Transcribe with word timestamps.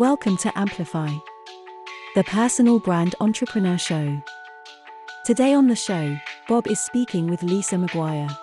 Welcome 0.00 0.38
to 0.38 0.58
Amplify, 0.58 1.12
the 2.14 2.24
personal 2.24 2.78
brand 2.80 3.14
entrepreneur 3.20 3.76
show. 3.76 4.18
Today 5.26 5.52
on 5.52 5.66
the 5.66 5.76
show, 5.76 6.16
Bob 6.48 6.66
is 6.68 6.80
speaking 6.80 7.26
with 7.26 7.42
Lisa 7.42 7.74
McGuire. 7.74 8.34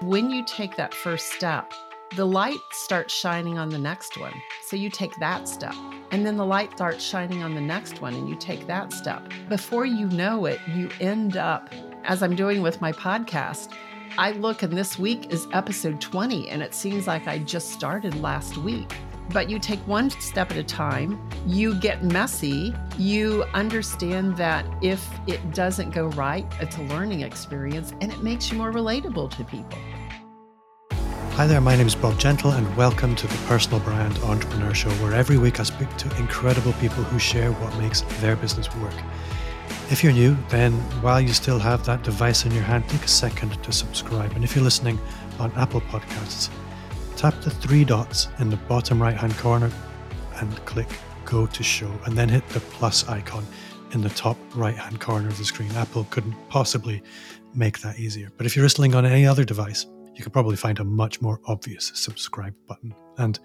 When 0.00 0.30
you 0.30 0.42
take 0.46 0.76
that 0.76 0.94
first 0.94 1.26
step, 1.34 1.70
the 2.16 2.24
light 2.24 2.56
starts 2.70 3.12
shining 3.12 3.58
on 3.58 3.68
the 3.68 3.76
next 3.76 4.18
one. 4.18 4.32
So 4.66 4.76
you 4.76 4.88
take 4.88 5.14
that 5.20 5.46
step. 5.46 5.74
And 6.10 6.24
then 6.24 6.38
the 6.38 6.46
light 6.46 6.72
starts 6.72 7.04
shining 7.04 7.42
on 7.42 7.54
the 7.54 7.60
next 7.60 8.00
one, 8.00 8.14
and 8.14 8.26
you 8.26 8.34
take 8.34 8.66
that 8.66 8.90
step. 8.90 9.30
Before 9.50 9.84
you 9.84 10.06
know 10.06 10.46
it, 10.46 10.58
you 10.74 10.88
end 11.00 11.36
up, 11.36 11.68
as 12.04 12.22
I'm 12.22 12.34
doing 12.34 12.62
with 12.62 12.80
my 12.80 12.92
podcast, 12.92 13.68
I 14.16 14.30
look 14.30 14.62
and 14.62 14.72
this 14.72 14.98
week 14.98 15.30
is 15.30 15.46
episode 15.52 16.00
20, 16.00 16.48
and 16.48 16.62
it 16.62 16.74
seems 16.74 17.06
like 17.06 17.28
I 17.28 17.40
just 17.40 17.72
started 17.72 18.18
last 18.22 18.56
week. 18.56 18.90
But 19.32 19.48
you 19.48 19.58
take 19.58 19.80
one 19.86 20.10
step 20.10 20.50
at 20.50 20.56
a 20.58 20.62
time, 20.62 21.18
you 21.46 21.74
get 21.80 22.04
messy, 22.04 22.74
you 22.98 23.44
understand 23.54 24.36
that 24.36 24.66
if 24.82 25.08
it 25.26 25.54
doesn't 25.54 25.90
go 25.90 26.08
right, 26.08 26.46
it's 26.60 26.76
a 26.76 26.82
learning 26.82 27.22
experience, 27.22 27.94
and 28.00 28.12
it 28.12 28.22
makes 28.22 28.52
you 28.52 28.58
more 28.58 28.70
relatable 28.70 29.34
to 29.36 29.44
people. 29.44 29.78
Hi 31.32 31.46
there, 31.46 31.60
my 31.60 31.74
name 31.74 31.86
is 31.86 31.94
Bob 31.94 32.18
Gentle, 32.18 32.50
and 32.50 32.76
welcome 32.76 33.16
to 33.16 33.26
the 33.26 33.36
Personal 33.46 33.80
Brand 33.80 34.16
Entrepreneur 34.18 34.74
Show, 34.74 34.90
where 34.90 35.14
every 35.14 35.38
week 35.38 35.58
I 35.58 35.62
speak 35.62 35.94
to 35.96 36.16
incredible 36.18 36.74
people 36.74 37.02
who 37.02 37.18
share 37.18 37.50
what 37.50 37.76
makes 37.78 38.02
their 38.20 38.36
business 38.36 38.72
work. 38.76 38.94
If 39.90 40.04
you're 40.04 40.12
new, 40.12 40.36
then 40.50 40.72
while 41.00 41.20
you 41.20 41.32
still 41.32 41.58
have 41.58 41.84
that 41.86 42.02
device 42.02 42.44
in 42.44 42.52
your 42.52 42.62
hand, 42.62 42.88
take 42.88 43.04
a 43.04 43.08
second 43.08 43.62
to 43.62 43.72
subscribe. 43.72 44.32
And 44.32 44.44
if 44.44 44.54
you're 44.54 44.64
listening 44.64 44.98
on 45.38 45.50
Apple 45.52 45.80
Podcasts, 45.80 46.50
tap 47.16 47.40
the 47.42 47.50
three 47.50 47.84
dots 47.84 48.28
in 48.38 48.50
the 48.50 48.56
bottom 48.56 49.00
right 49.00 49.16
hand 49.16 49.36
corner 49.38 49.70
and 50.36 50.56
click 50.64 50.88
Go 51.24 51.46
to 51.46 51.62
Show, 51.62 51.90
and 52.06 52.16
then 52.16 52.28
hit 52.28 52.46
the 52.50 52.60
plus 52.60 53.08
icon 53.08 53.46
in 53.92 54.02
the 54.02 54.10
top 54.10 54.36
right 54.54 54.76
hand 54.76 55.00
corner 55.00 55.28
of 55.28 55.38
the 55.38 55.44
screen. 55.44 55.70
Apple 55.72 56.06
couldn't 56.10 56.34
possibly 56.48 57.02
make 57.54 57.78
that 57.80 57.98
easier. 57.98 58.30
But 58.36 58.46
if 58.46 58.56
you're 58.56 58.64
listening 58.64 58.94
on 58.94 59.06
any 59.06 59.26
other 59.26 59.44
device, 59.44 59.86
you 60.14 60.22
can 60.22 60.32
probably 60.32 60.56
find 60.56 60.78
a 60.80 60.84
much 60.84 61.22
more 61.22 61.40
obvious 61.46 61.92
subscribe 61.94 62.54
button. 62.66 62.94
And 63.18 63.38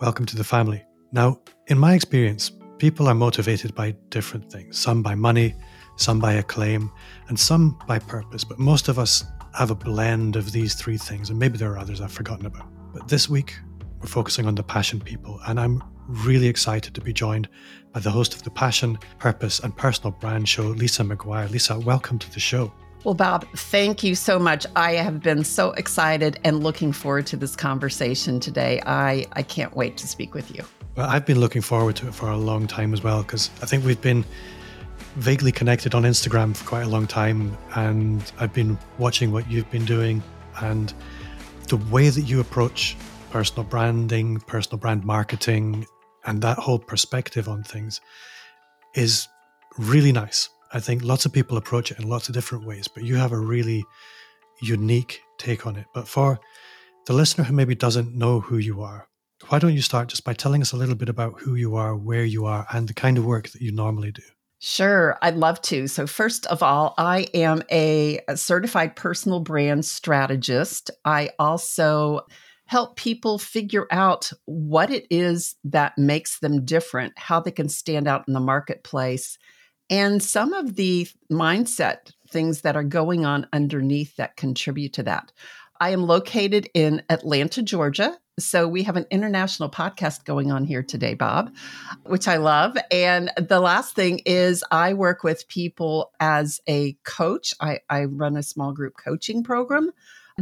welcome 0.00 0.26
to 0.26 0.36
the 0.36 0.44
family. 0.44 0.84
Now, 1.12 1.40
in 1.68 1.78
my 1.78 1.94
experience, 1.94 2.52
people 2.78 3.08
are 3.08 3.14
motivated 3.14 3.74
by 3.74 3.92
different 4.10 4.50
things 4.52 4.78
some 4.78 5.02
by 5.02 5.14
money, 5.14 5.54
some 5.96 6.20
by 6.20 6.34
acclaim, 6.34 6.90
and 7.28 7.38
some 7.38 7.78
by 7.86 7.98
purpose. 7.98 8.44
But 8.44 8.58
most 8.58 8.88
of 8.88 8.98
us 8.98 9.24
have 9.54 9.70
a 9.70 9.74
blend 9.74 10.36
of 10.36 10.52
these 10.52 10.74
three 10.74 10.98
things, 10.98 11.30
and 11.30 11.38
maybe 11.38 11.56
there 11.56 11.72
are 11.72 11.78
others 11.78 12.00
I've 12.00 12.12
forgotten 12.12 12.46
about. 12.46 12.68
But 12.94 13.08
this 13.08 13.28
week, 13.28 13.56
we're 14.00 14.06
focusing 14.06 14.46
on 14.46 14.54
the 14.54 14.62
passion 14.62 15.00
people, 15.00 15.40
and 15.48 15.58
I'm 15.58 15.82
really 16.06 16.46
excited 16.46 16.94
to 16.94 17.00
be 17.00 17.12
joined 17.12 17.48
by 17.92 17.98
the 17.98 18.10
host 18.10 18.34
of 18.34 18.44
the 18.44 18.50
Passion, 18.50 19.00
Purpose, 19.18 19.58
and 19.58 19.76
Personal 19.76 20.12
Brand 20.12 20.48
Show, 20.48 20.62
Lisa 20.62 21.02
McGuire. 21.02 21.50
Lisa, 21.50 21.76
welcome 21.80 22.20
to 22.20 22.32
the 22.32 22.38
show. 22.38 22.72
Well, 23.02 23.14
Bob, 23.14 23.46
thank 23.56 24.04
you 24.04 24.14
so 24.14 24.38
much. 24.38 24.64
I 24.76 24.92
have 24.92 25.20
been 25.20 25.42
so 25.42 25.72
excited 25.72 26.38
and 26.44 26.62
looking 26.62 26.92
forward 26.92 27.26
to 27.26 27.36
this 27.36 27.56
conversation 27.56 28.38
today. 28.38 28.80
I, 28.86 29.26
I 29.32 29.42
can't 29.42 29.74
wait 29.74 29.96
to 29.96 30.06
speak 30.06 30.32
with 30.32 30.54
you. 30.54 30.64
Well, 30.94 31.08
I've 31.10 31.26
been 31.26 31.40
looking 31.40 31.62
forward 31.62 31.96
to 31.96 32.06
it 32.06 32.14
for 32.14 32.30
a 32.30 32.36
long 32.36 32.68
time 32.68 32.94
as 32.94 33.02
well, 33.02 33.22
because 33.22 33.50
I 33.60 33.66
think 33.66 33.84
we've 33.84 34.00
been 34.00 34.24
vaguely 35.16 35.50
connected 35.50 35.96
on 35.96 36.04
Instagram 36.04 36.56
for 36.56 36.64
quite 36.64 36.82
a 36.82 36.88
long 36.88 37.08
time, 37.08 37.58
and 37.74 38.30
I've 38.38 38.52
been 38.52 38.78
watching 38.98 39.32
what 39.32 39.50
you've 39.50 39.70
been 39.72 39.84
doing 39.84 40.22
and 40.60 40.94
the 41.66 41.76
way 41.76 42.08
that 42.08 42.22
you 42.22 42.40
approach 42.40 42.96
personal 43.30 43.64
branding, 43.64 44.38
personal 44.40 44.78
brand 44.78 45.04
marketing, 45.04 45.86
and 46.24 46.40
that 46.42 46.58
whole 46.58 46.78
perspective 46.78 47.48
on 47.48 47.62
things 47.62 48.00
is 48.94 49.26
really 49.78 50.12
nice. 50.12 50.48
I 50.72 50.80
think 50.80 51.02
lots 51.02 51.26
of 51.26 51.32
people 51.32 51.56
approach 51.56 51.90
it 51.90 51.98
in 51.98 52.08
lots 52.08 52.28
of 52.28 52.34
different 52.34 52.66
ways, 52.66 52.88
but 52.88 53.04
you 53.04 53.16
have 53.16 53.32
a 53.32 53.38
really 53.38 53.84
unique 54.62 55.20
take 55.38 55.66
on 55.66 55.76
it. 55.76 55.86
But 55.94 56.08
for 56.08 56.38
the 57.06 57.12
listener 57.12 57.44
who 57.44 57.54
maybe 57.54 57.74
doesn't 57.74 58.14
know 58.14 58.40
who 58.40 58.58
you 58.58 58.82
are, 58.82 59.08
why 59.48 59.58
don't 59.58 59.74
you 59.74 59.82
start 59.82 60.08
just 60.08 60.24
by 60.24 60.32
telling 60.32 60.62
us 60.62 60.72
a 60.72 60.76
little 60.76 60.94
bit 60.94 61.08
about 61.08 61.40
who 61.40 61.54
you 61.54 61.76
are, 61.76 61.96
where 61.96 62.24
you 62.24 62.46
are, 62.46 62.66
and 62.72 62.88
the 62.88 62.94
kind 62.94 63.18
of 63.18 63.26
work 63.26 63.50
that 63.50 63.60
you 63.60 63.72
normally 63.72 64.12
do? 64.12 64.22
Sure, 64.66 65.18
I'd 65.20 65.36
love 65.36 65.60
to. 65.62 65.86
So, 65.88 66.06
first 66.06 66.46
of 66.46 66.62
all, 66.62 66.94
I 66.96 67.26
am 67.34 67.62
a, 67.70 68.20
certified 68.34 68.96
personal 68.96 69.40
brand 69.40 69.84
strategist. 69.84 70.90
I 71.04 71.32
also 71.38 72.22
help 72.64 72.96
people 72.96 73.38
figure 73.38 73.86
out 73.90 74.32
what 74.46 74.90
it 74.90 75.06
is 75.10 75.56
that 75.64 75.98
makes 75.98 76.38
them 76.38 76.64
different, 76.64 77.12
how 77.18 77.40
they 77.40 77.50
can 77.50 77.68
stand 77.68 78.08
out 78.08 78.24
in 78.26 78.32
the 78.32 78.40
marketplace, 78.40 79.36
and 79.90 80.22
some 80.22 80.54
of 80.54 80.76
the 80.76 81.06
mindset 81.30 82.12
things 82.30 82.62
that 82.62 82.74
are 82.74 82.82
going 82.82 83.26
on 83.26 83.46
underneath 83.52 84.16
that 84.16 84.36
contribute 84.36 84.94
to 84.94 85.02
that. 85.02 85.30
I 85.80 85.90
am 85.90 86.06
located 86.06 86.68
in 86.74 87.02
Atlanta, 87.08 87.62
Georgia. 87.62 88.16
So 88.38 88.66
we 88.66 88.82
have 88.82 88.96
an 88.96 89.06
international 89.10 89.70
podcast 89.70 90.24
going 90.24 90.50
on 90.50 90.64
here 90.64 90.82
today, 90.82 91.14
Bob, 91.14 91.54
which 92.04 92.26
I 92.26 92.36
love. 92.36 92.76
And 92.90 93.30
the 93.36 93.60
last 93.60 93.94
thing 93.94 94.20
is 94.26 94.64
I 94.70 94.94
work 94.94 95.22
with 95.22 95.46
people 95.46 96.12
as 96.18 96.60
a 96.68 96.94
coach. 97.04 97.54
I, 97.60 97.80
I 97.88 98.04
run 98.04 98.36
a 98.36 98.42
small 98.42 98.72
group 98.72 98.94
coaching 98.96 99.44
program 99.44 99.92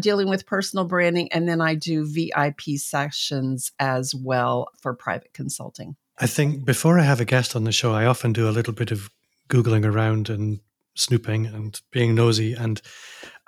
dealing 0.00 0.28
with 0.28 0.46
personal 0.46 0.86
branding. 0.86 1.30
And 1.32 1.46
then 1.46 1.60
I 1.60 1.74
do 1.74 2.06
VIP 2.06 2.76
sessions 2.76 3.72
as 3.78 4.14
well 4.14 4.68
for 4.80 4.94
private 4.94 5.34
consulting. 5.34 5.96
I 6.18 6.26
think 6.26 6.64
before 6.64 6.98
I 6.98 7.02
have 7.02 7.20
a 7.20 7.26
guest 7.26 7.54
on 7.56 7.64
the 7.64 7.72
show, 7.72 7.92
I 7.92 8.06
often 8.06 8.32
do 8.32 8.48
a 8.48 8.50
little 8.52 8.72
bit 8.72 8.90
of 8.90 9.10
Googling 9.48 9.84
around 9.84 10.30
and 10.30 10.60
snooping 10.94 11.46
and 11.46 11.80
being 11.90 12.14
nosy. 12.14 12.54
And 12.54 12.80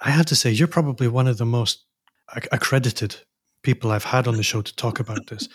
I 0.00 0.10
have 0.10 0.26
to 0.26 0.36
say, 0.36 0.50
you're 0.50 0.68
probably 0.68 1.08
one 1.08 1.26
of 1.26 1.38
the 1.38 1.46
most 1.46 1.84
accredited 2.52 3.16
people 3.62 3.90
I've 3.90 4.04
had 4.04 4.26
on 4.28 4.36
the 4.36 4.42
show 4.42 4.62
to 4.62 4.76
talk 4.76 5.00
about 5.00 5.26
this. 5.28 5.48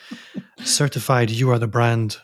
Certified, 0.64 1.30
you 1.30 1.52
are 1.52 1.60
the 1.60 1.68
brand 1.68 2.18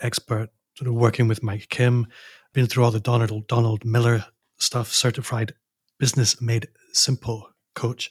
expert, 0.00 0.50
sort 0.76 0.88
of 0.88 0.94
working 0.94 1.28
with 1.28 1.42
Mike 1.42 1.68
Kim, 1.68 2.06
been 2.52 2.66
through 2.66 2.84
all 2.84 2.90
the 2.90 3.00
Donald, 3.00 3.46
Donald 3.46 3.84
Miller 3.84 4.26
stuff, 4.58 4.92
certified 4.92 5.54
business 5.98 6.40
made 6.40 6.68
simple 6.92 7.48
coach. 7.74 8.10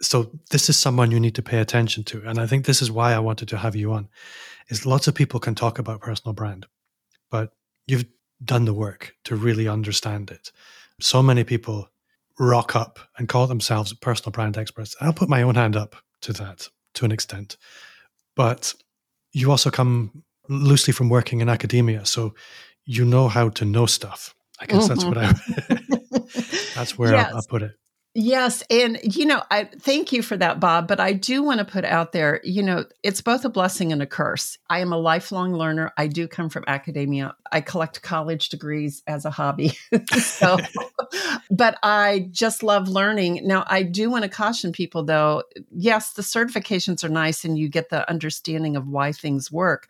So 0.00 0.30
this 0.50 0.68
is 0.68 0.76
someone 0.76 1.10
you 1.10 1.20
need 1.20 1.34
to 1.34 1.42
pay 1.42 1.58
attention 1.58 2.04
to. 2.04 2.22
And 2.26 2.38
I 2.38 2.46
think 2.46 2.64
this 2.64 2.80
is 2.80 2.90
why 2.90 3.12
I 3.12 3.18
wanted 3.18 3.48
to 3.48 3.58
have 3.58 3.76
you 3.76 3.92
on. 3.92 4.08
Is 4.68 4.86
lots 4.86 5.08
of 5.08 5.14
people 5.14 5.40
can 5.40 5.54
talk 5.54 5.78
about 5.78 6.00
personal 6.00 6.32
brand, 6.32 6.66
but 7.30 7.52
you've 7.86 8.06
done 8.42 8.64
the 8.64 8.72
work 8.72 9.14
to 9.24 9.36
really 9.36 9.68
understand 9.68 10.30
it. 10.30 10.52
So 11.00 11.22
many 11.22 11.44
people 11.44 11.90
rock 12.40 12.74
up 12.74 12.98
and 13.18 13.28
call 13.28 13.46
themselves 13.46 13.92
personal 13.92 14.32
brand 14.32 14.56
experts. 14.56 14.96
I'll 15.00 15.12
put 15.12 15.28
my 15.28 15.42
own 15.42 15.54
hand 15.54 15.76
up 15.76 15.94
to 16.22 16.32
that 16.32 16.68
to 16.94 17.04
an 17.04 17.12
extent. 17.12 17.58
But 18.34 18.74
you 19.32 19.50
also 19.50 19.70
come 19.70 20.24
loosely 20.48 20.92
from 20.92 21.10
working 21.10 21.40
in 21.40 21.48
academia, 21.48 22.06
so 22.06 22.34
you 22.84 23.04
know 23.04 23.28
how 23.28 23.50
to 23.50 23.64
know 23.64 23.86
stuff. 23.86 24.34
I 24.58 24.66
guess 24.66 24.88
mm-hmm. 24.88 24.88
that's 24.88 25.04
what 25.04 25.18
I 25.18 26.74
that's 26.74 26.98
where 26.98 27.12
yes. 27.12 27.28
I'll, 27.28 27.36
I'll 27.36 27.46
put 27.48 27.62
it. 27.62 27.72
Yes. 28.12 28.64
And, 28.70 28.98
you 29.04 29.24
know, 29.24 29.40
I 29.52 29.64
thank 29.64 30.12
you 30.12 30.20
for 30.20 30.36
that, 30.36 30.58
Bob. 30.58 30.88
But 30.88 30.98
I 30.98 31.12
do 31.12 31.44
want 31.44 31.58
to 31.58 31.64
put 31.64 31.84
out 31.84 32.10
there, 32.10 32.40
you 32.42 32.60
know, 32.60 32.84
it's 33.04 33.20
both 33.20 33.44
a 33.44 33.48
blessing 33.48 33.92
and 33.92 34.02
a 34.02 34.06
curse. 34.06 34.58
I 34.68 34.80
am 34.80 34.92
a 34.92 34.98
lifelong 34.98 35.54
learner. 35.54 35.92
I 35.96 36.08
do 36.08 36.26
come 36.26 36.48
from 36.48 36.64
academia. 36.66 37.36
I 37.52 37.60
collect 37.60 38.02
college 38.02 38.48
degrees 38.48 39.04
as 39.06 39.24
a 39.24 39.30
hobby. 39.30 39.78
so, 40.12 40.58
but 41.52 41.78
I 41.84 42.28
just 42.32 42.64
love 42.64 42.88
learning. 42.88 43.46
Now, 43.46 43.64
I 43.68 43.84
do 43.84 44.10
want 44.10 44.24
to 44.24 44.28
caution 44.28 44.72
people, 44.72 45.04
though, 45.04 45.44
yes, 45.70 46.14
the 46.14 46.22
certifications 46.22 47.04
are 47.04 47.08
nice 47.08 47.44
and 47.44 47.56
you 47.56 47.68
get 47.68 47.90
the 47.90 48.08
understanding 48.10 48.74
of 48.74 48.88
why 48.88 49.12
things 49.12 49.52
work 49.52 49.86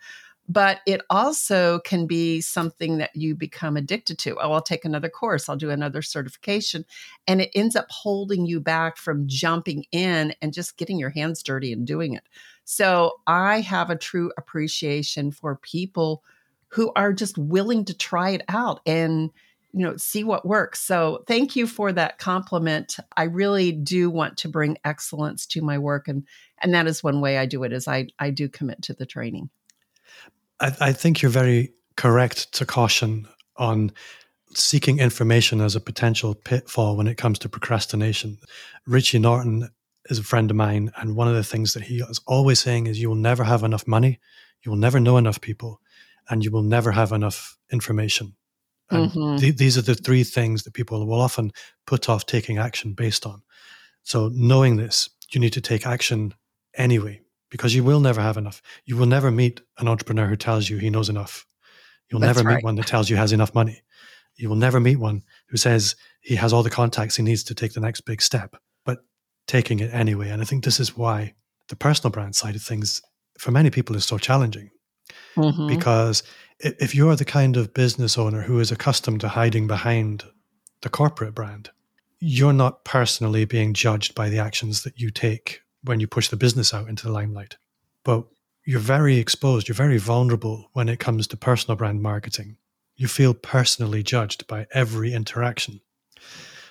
but 0.50 0.80
it 0.84 1.00
also 1.10 1.78
can 1.84 2.08
be 2.08 2.40
something 2.40 2.98
that 2.98 3.14
you 3.14 3.36
become 3.36 3.76
addicted 3.76 4.18
to. 4.18 4.36
Oh, 4.40 4.50
I'll 4.50 4.60
take 4.60 4.84
another 4.84 5.08
course, 5.08 5.48
I'll 5.48 5.54
do 5.54 5.70
another 5.70 6.02
certification. 6.02 6.84
And 7.28 7.40
it 7.40 7.52
ends 7.54 7.76
up 7.76 7.86
holding 7.88 8.46
you 8.46 8.58
back 8.58 8.96
from 8.96 9.28
jumping 9.28 9.84
in 9.92 10.34
and 10.42 10.52
just 10.52 10.76
getting 10.76 10.98
your 10.98 11.10
hands 11.10 11.44
dirty 11.44 11.72
and 11.72 11.86
doing 11.86 12.14
it. 12.14 12.24
So 12.64 13.12
I 13.28 13.60
have 13.60 13.90
a 13.90 13.96
true 13.96 14.32
appreciation 14.36 15.30
for 15.30 15.54
people 15.54 16.24
who 16.70 16.90
are 16.96 17.12
just 17.12 17.38
willing 17.38 17.84
to 17.84 17.96
try 17.96 18.30
it 18.30 18.42
out 18.48 18.80
and 18.84 19.30
you 19.72 19.86
know 19.86 19.96
see 19.96 20.24
what 20.24 20.44
works 20.44 20.80
so 20.80 21.22
thank 21.28 21.54
you 21.54 21.64
for 21.64 21.92
that 21.92 22.18
compliment 22.18 22.96
i 23.16 23.22
really 23.22 23.70
do 23.70 24.10
want 24.10 24.36
to 24.36 24.48
bring 24.48 24.76
excellence 24.84 25.46
to 25.46 25.62
my 25.62 25.78
work 25.78 26.08
and 26.08 26.26
and 26.60 26.74
that 26.74 26.88
is 26.88 27.04
one 27.04 27.20
way 27.20 27.38
i 27.38 27.46
do 27.46 27.62
it 27.62 27.72
is 27.72 27.86
i 27.86 28.04
i 28.18 28.30
do 28.30 28.48
commit 28.48 28.82
to 28.82 28.92
the 28.92 29.06
training 29.06 29.48
I, 30.60 30.76
I 30.80 30.92
think 30.92 31.22
you're 31.22 31.30
very 31.30 31.72
correct 31.96 32.52
to 32.54 32.66
caution 32.66 33.28
on 33.56 33.92
seeking 34.54 34.98
information 34.98 35.60
as 35.60 35.76
a 35.76 35.80
potential 35.80 36.34
pitfall 36.34 36.96
when 36.96 37.06
it 37.06 37.16
comes 37.16 37.38
to 37.40 37.48
procrastination. 37.48 38.38
Richie 38.86 39.18
Norton 39.18 39.68
is 40.06 40.18
a 40.18 40.24
friend 40.24 40.50
of 40.50 40.56
mine, 40.56 40.90
and 40.96 41.14
one 41.14 41.28
of 41.28 41.34
the 41.34 41.44
things 41.44 41.74
that 41.74 41.84
he 41.84 41.98
is 41.98 42.20
always 42.26 42.58
saying 42.58 42.86
is 42.86 43.00
you 43.00 43.08
will 43.08 43.16
never 43.16 43.44
have 43.44 43.62
enough 43.62 43.86
money, 43.86 44.18
you 44.62 44.70
will 44.70 44.78
never 44.78 44.98
know 44.98 45.16
enough 45.16 45.40
people, 45.40 45.80
and 46.28 46.44
you 46.44 46.50
will 46.50 46.62
never 46.62 46.90
have 46.90 47.12
enough 47.12 47.56
information. 47.72 48.34
And 48.90 49.10
mm-hmm. 49.10 49.36
th- 49.36 49.56
these 49.56 49.78
are 49.78 49.82
the 49.82 49.94
three 49.94 50.24
things 50.24 50.64
that 50.64 50.74
people 50.74 51.06
will 51.06 51.20
often 51.20 51.52
put 51.86 52.08
off 52.08 52.26
taking 52.26 52.58
action 52.58 52.92
based 52.92 53.24
on. 53.24 53.42
So, 54.02 54.30
knowing 54.32 54.76
this, 54.76 55.08
you 55.30 55.40
need 55.40 55.52
to 55.52 55.60
take 55.60 55.86
action 55.86 56.34
anyway, 56.74 57.20
because 57.50 57.74
you 57.74 57.84
will 57.84 58.00
never 58.00 58.20
have 58.20 58.36
enough. 58.36 58.62
You 58.84 58.96
will 58.96 59.06
never 59.06 59.30
meet 59.30 59.60
an 59.78 59.88
entrepreneur 59.88 60.26
who 60.26 60.36
tells 60.36 60.70
you 60.70 60.78
he 60.78 60.90
knows 60.90 61.08
enough. 61.08 61.44
You'll 62.10 62.20
That's 62.20 62.36
never 62.36 62.48
right. 62.48 62.56
meet 62.56 62.64
one 62.64 62.76
that 62.76 62.86
tells 62.86 63.10
you 63.10 63.16
has 63.16 63.32
enough 63.32 63.54
money. 63.54 63.82
You 64.36 64.48
will 64.48 64.56
never 64.56 64.80
meet 64.80 64.96
one 64.96 65.22
who 65.48 65.56
says 65.56 65.96
he 66.22 66.36
has 66.36 66.52
all 66.52 66.62
the 66.62 66.70
contacts 66.70 67.16
he 67.16 67.22
needs 67.22 67.44
to 67.44 67.54
take 67.54 67.74
the 67.74 67.80
next 67.80 68.02
big 68.02 68.22
step, 68.22 68.56
but 68.84 69.04
taking 69.46 69.80
it 69.80 69.92
anyway. 69.92 70.30
And 70.30 70.40
I 70.40 70.44
think 70.44 70.64
this 70.64 70.80
is 70.80 70.96
why 70.96 71.34
the 71.68 71.76
personal 71.76 72.10
brand 72.10 72.34
side 72.34 72.56
of 72.56 72.62
things 72.62 73.02
for 73.38 73.50
many 73.50 73.70
people 73.70 73.96
is 73.96 74.04
so 74.04 74.18
challenging. 74.18 74.70
Mm-hmm. 75.36 75.66
Because 75.66 76.22
if 76.58 76.94
you're 76.94 77.16
the 77.16 77.24
kind 77.24 77.56
of 77.56 77.74
business 77.74 78.18
owner 78.18 78.42
who 78.42 78.60
is 78.60 78.70
accustomed 78.70 79.20
to 79.20 79.28
hiding 79.28 79.66
behind 79.66 80.24
the 80.82 80.88
corporate 80.88 81.34
brand, 81.34 81.70
you're 82.18 82.52
not 82.52 82.84
personally 82.84 83.44
being 83.44 83.72
judged 83.72 84.14
by 84.14 84.28
the 84.28 84.38
actions 84.38 84.82
that 84.82 84.98
you 85.00 85.10
take 85.10 85.62
when 85.82 86.00
you 86.00 86.06
push 86.06 86.28
the 86.28 86.36
business 86.36 86.74
out 86.74 86.88
into 86.88 87.06
the 87.06 87.12
limelight. 87.12 87.56
But 88.04 88.24
you're 88.66 88.80
very 88.80 89.16
exposed, 89.16 89.68
you're 89.68 89.74
very 89.74 89.98
vulnerable 89.98 90.70
when 90.72 90.88
it 90.88 91.00
comes 91.00 91.26
to 91.28 91.36
personal 91.36 91.76
brand 91.76 92.02
marketing. 92.02 92.56
You 92.96 93.08
feel 93.08 93.34
personally 93.34 94.02
judged 94.02 94.46
by 94.46 94.66
every 94.72 95.14
interaction. 95.14 95.80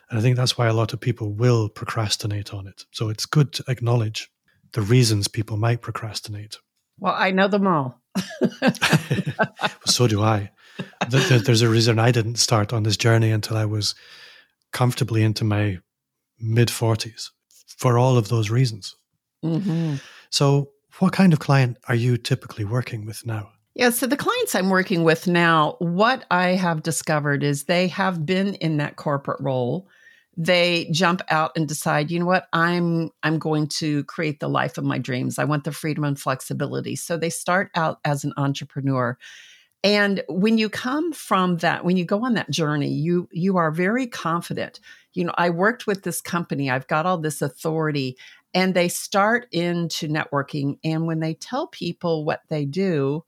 And 0.09 0.19
I 0.19 0.21
think 0.21 0.37
that's 0.37 0.57
why 0.57 0.67
a 0.67 0.73
lot 0.73 0.93
of 0.93 0.99
people 0.99 1.31
will 1.31 1.69
procrastinate 1.69 2.53
on 2.53 2.67
it. 2.67 2.85
So 2.91 3.09
it's 3.09 3.25
good 3.25 3.53
to 3.53 3.63
acknowledge 3.67 4.31
the 4.73 4.81
reasons 4.81 5.27
people 5.27 5.57
might 5.57 5.81
procrastinate. 5.81 6.57
Well, 6.99 7.15
I 7.17 7.31
know 7.31 7.47
them 7.47 7.67
all. 7.67 8.01
so 9.85 10.07
do 10.07 10.21
I. 10.21 10.51
There's 11.09 11.61
a 11.61 11.69
reason 11.69 11.99
I 11.99 12.11
didn't 12.11 12.35
start 12.35 12.73
on 12.73 12.83
this 12.83 12.97
journey 12.97 13.31
until 13.31 13.57
I 13.57 13.65
was 13.65 13.95
comfortably 14.71 15.23
into 15.23 15.43
my 15.43 15.79
mid 16.39 16.69
40s 16.69 17.29
for 17.79 17.97
all 17.97 18.17
of 18.17 18.27
those 18.27 18.49
reasons. 18.49 18.95
Mm-hmm. 19.43 19.95
So, 20.29 20.71
what 20.99 21.13
kind 21.13 21.31
of 21.31 21.39
client 21.39 21.77
are 21.87 21.95
you 21.95 22.17
typically 22.17 22.65
working 22.65 23.05
with 23.05 23.25
now? 23.25 23.51
Yeah, 23.73 23.89
so 23.91 24.05
the 24.05 24.17
clients 24.17 24.53
I'm 24.53 24.69
working 24.69 25.05
with 25.05 25.27
now, 25.27 25.77
what 25.79 26.25
I 26.29 26.49
have 26.49 26.83
discovered 26.83 27.41
is 27.41 27.63
they 27.63 27.87
have 27.87 28.25
been 28.25 28.55
in 28.55 28.77
that 28.77 28.97
corporate 28.97 29.39
role. 29.39 29.87
They 30.35 30.89
jump 30.91 31.21
out 31.29 31.51
and 31.55 31.67
decide, 31.67 32.11
you 32.11 32.19
know 32.19 32.25
what, 32.25 32.47
I'm 32.51 33.11
I'm 33.23 33.39
going 33.39 33.67
to 33.79 34.03
create 34.05 34.41
the 34.41 34.49
life 34.49 34.77
of 34.77 34.83
my 34.83 34.97
dreams. 34.97 35.39
I 35.39 35.45
want 35.45 35.63
the 35.63 35.71
freedom 35.71 36.03
and 36.03 36.19
flexibility. 36.19 36.97
So 36.97 37.15
they 37.15 37.29
start 37.29 37.71
out 37.75 37.99
as 38.03 38.25
an 38.25 38.33
entrepreneur. 38.35 39.17
And 39.83 40.23
when 40.27 40.57
you 40.57 40.69
come 40.69 41.13
from 41.13 41.57
that, 41.57 41.85
when 41.85 41.95
you 41.95 42.03
go 42.03 42.25
on 42.25 42.33
that 42.33 42.49
journey, 42.49 42.89
you 42.89 43.29
you 43.31 43.57
are 43.57 43.71
very 43.71 44.07
confident. 44.07 44.79
You 45.13 45.25
know, 45.25 45.33
I 45.37 45.49
worked 45.49 45.87
with 45.87 46.03
this 46.03 46.21
company. 46.21 46.69
I've 46.69 46.87
got 46.87 47.05
all 47.05 47.17
this 47.17 47.41
authority 47.41 48.17
and 48.53 48.73
they 48.73 48.87
start 48.87 49.47
into 49.51 50.07
networking 50.07 50.77
and 50.83 51.05
when 51.05 51.19
they 51.19 51.33
tell 51.35 51.67
people 51.67 52.25
what 52.25 52.41
they 52.49 52.65
do 52.65 53.23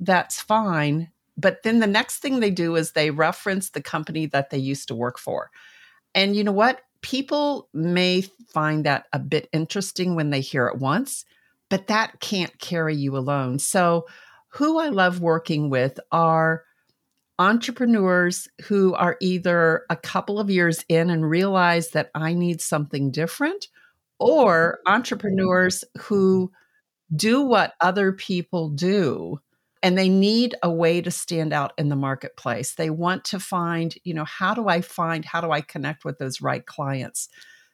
that's 0.00 0.40
fine 0.40 1.10
but 1.38 1.62
then 1.62 1.80
the 1.80 1.86
next 1.86 2.18
thing 2.18 2.40
they 2.40 2.50
do 2.50 2.76
is 2.76 2.92
they 2.92 3.10
reference 3.10 3.70
the 3.70 3.82
company 3.82 4.26
that 4.26 4.50
they 4.50 4.58
used 4.58 4.88
to 4.88 4.94
work 4.94 5.18
for 5.18 5.50
and 6.14 6.36
you 6.36 6.44
know 6.44 6.52
what 6.52 6.82
people 7.02 7.68
may 7.72 8.22
find 8.52 8.84
that 8.84 9.06
a 9.12 9.18
bit 9.18 9.48
interesting 9.52 10.14
when 10.14 10.30
they 10.30 10.40
hear 10.40 10.66
it 10.66 10.78
once 10.78 11.24
but 11.68 11.86
that 11.86 12.20
can't 12.20 12.58
carry 12.58 12.94
you 12.94 13.16
alone 13.16 13.58
so 13.58 14.06
who 14.56 14.78
i 14.78 14.88
love 14.88 15.20
working 15.20 15.70
with 15.70 15.98
are 16.12 16.64
entrepreneurs 17.38 18.48
who 18.62 18.94
are 18.94 19.16
either 19.20 19.84
a 19.90 19.96
couple 19.96 20.40
of 20.40 20.50
years 20.50 20.84
in 20.88 21.10
and 21.10 21.28
realize 21.28 21.90
that 21.90 22.10
i 22.14 22.32
need 22.32 22.60
something 22.60 23.10
different 23.10 23.68
or 24.18 24.78
entrepreneurs 24.86 25.84
who 25.98 26.50
do 27.14 27.42
what 27.42 27.74
other 27.80 28.12
people 28.12 28.70
do 28.70 29.38
and 29.82 29.96
they 29.96 30.08
need 30.08 30.54
a 30.64 30.70
way 30.70 31.00
to 31.00 31.10
stand 31.12 31.52
out 31.52 31.72
in 31.78 31.88
the 31.88 31.94
marketplace. 31.96 32.74
They 32.74 32.90
want 32.90 33.24
to 33.26 33.38
find, 33.38 33.94
you 34.02 34.14
know, 34.14 34.24
how 34.24 34.54
do 34.54 34.68
I 34.68 34.80
find, 34.80 35.24
how 35.24 35.40
do 35.40 35.52
I 35.52 35.60
connect 35.60 36.04
with 36.04 36.18
those 36.18 36.40
right 36.40 36.66
clients? 36.66 37.28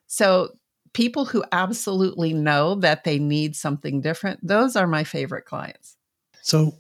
So, 0.08 0.50
people 0.92 1.24
who 1.24 1.42
absolutely 1.52 2.34
know 2.34 2.74
that 2.74 3.04
they 3.04 3.18
need 3.18 3.56
something 3.56 4.02
different, 4.02 4.46
those 4.46 4.76
are 4.76 4.86
my 4.86 5.04
favorite 5.04 5.46
clients. 5.46 5.96
So, 6.42 6.74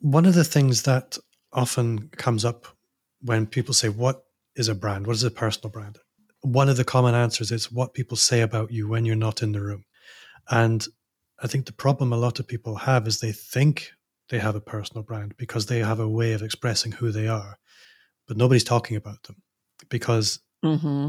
one 0.00 0.26
of 0.26 0.34
the 0.34 0.44
things 0.44 0.82
that 0.82 1.18
often 1.52 2.08
comes 2.10 2.44
up 2.44 2.66
when 3.20 3.46
people 3.46 3.74
say, 3.74 3.88
What 3.88 4.24
is 4.54 4.68
a 4.68 4.74
brand? 4.74 5.06
What 5.06 5.16
is 5.16 5.24
a 5.24 5.30
personal 5.30 5.70
brand? 5.70 5.98
one 6.52 6.68
of 6.68 6.76
the 6.76 6.84
common 6.84 7.14
answers 7.14 7.50
is 7.50 7.72
what 7.72 7.94
people 7.94 8.16
say 8.16 8.40
about 8.40 8.70
you 8.70 8.88
when 8.88 9.04
you're 9.04 9.16
not 9.16 9.42
in 9.42 9.52
the 9.52 9.60
room. 9.60 9.84
And 10.48 10.86
I 11.42 11.48
think 11.48 11.66
the 11.66 11.72
problem 11.72 12.12
a 12.12 12.16
lot 12.16 12.38
of 12.38 12.46
people 12.46 12.76
have 12.76 13.06
is 13.06 13.18
they 13.18 13.32
think 13.32 13.90
they 14.28 14.38
have 14.38 14.54
a 14.54 14.60
personal 14.60 15.02
brand 15.02 15.36
because 15.36 15.66
they 15.66 15.80
have 15.80 16.00
a 16.00 16.08
way 16.08 16.32
of 16.32 16.42
expressing 16.42 16.92
who 16.92 17.10
they 17.10 17.26
are, 17.28 17.58
but 18.28 18.36
nobody's 18.36 18.64
talking 18.64 18.96
about 18.96 19.22
them 19.24 19.36
because 19.88 20.38
mm-hmm. 20.64 21.08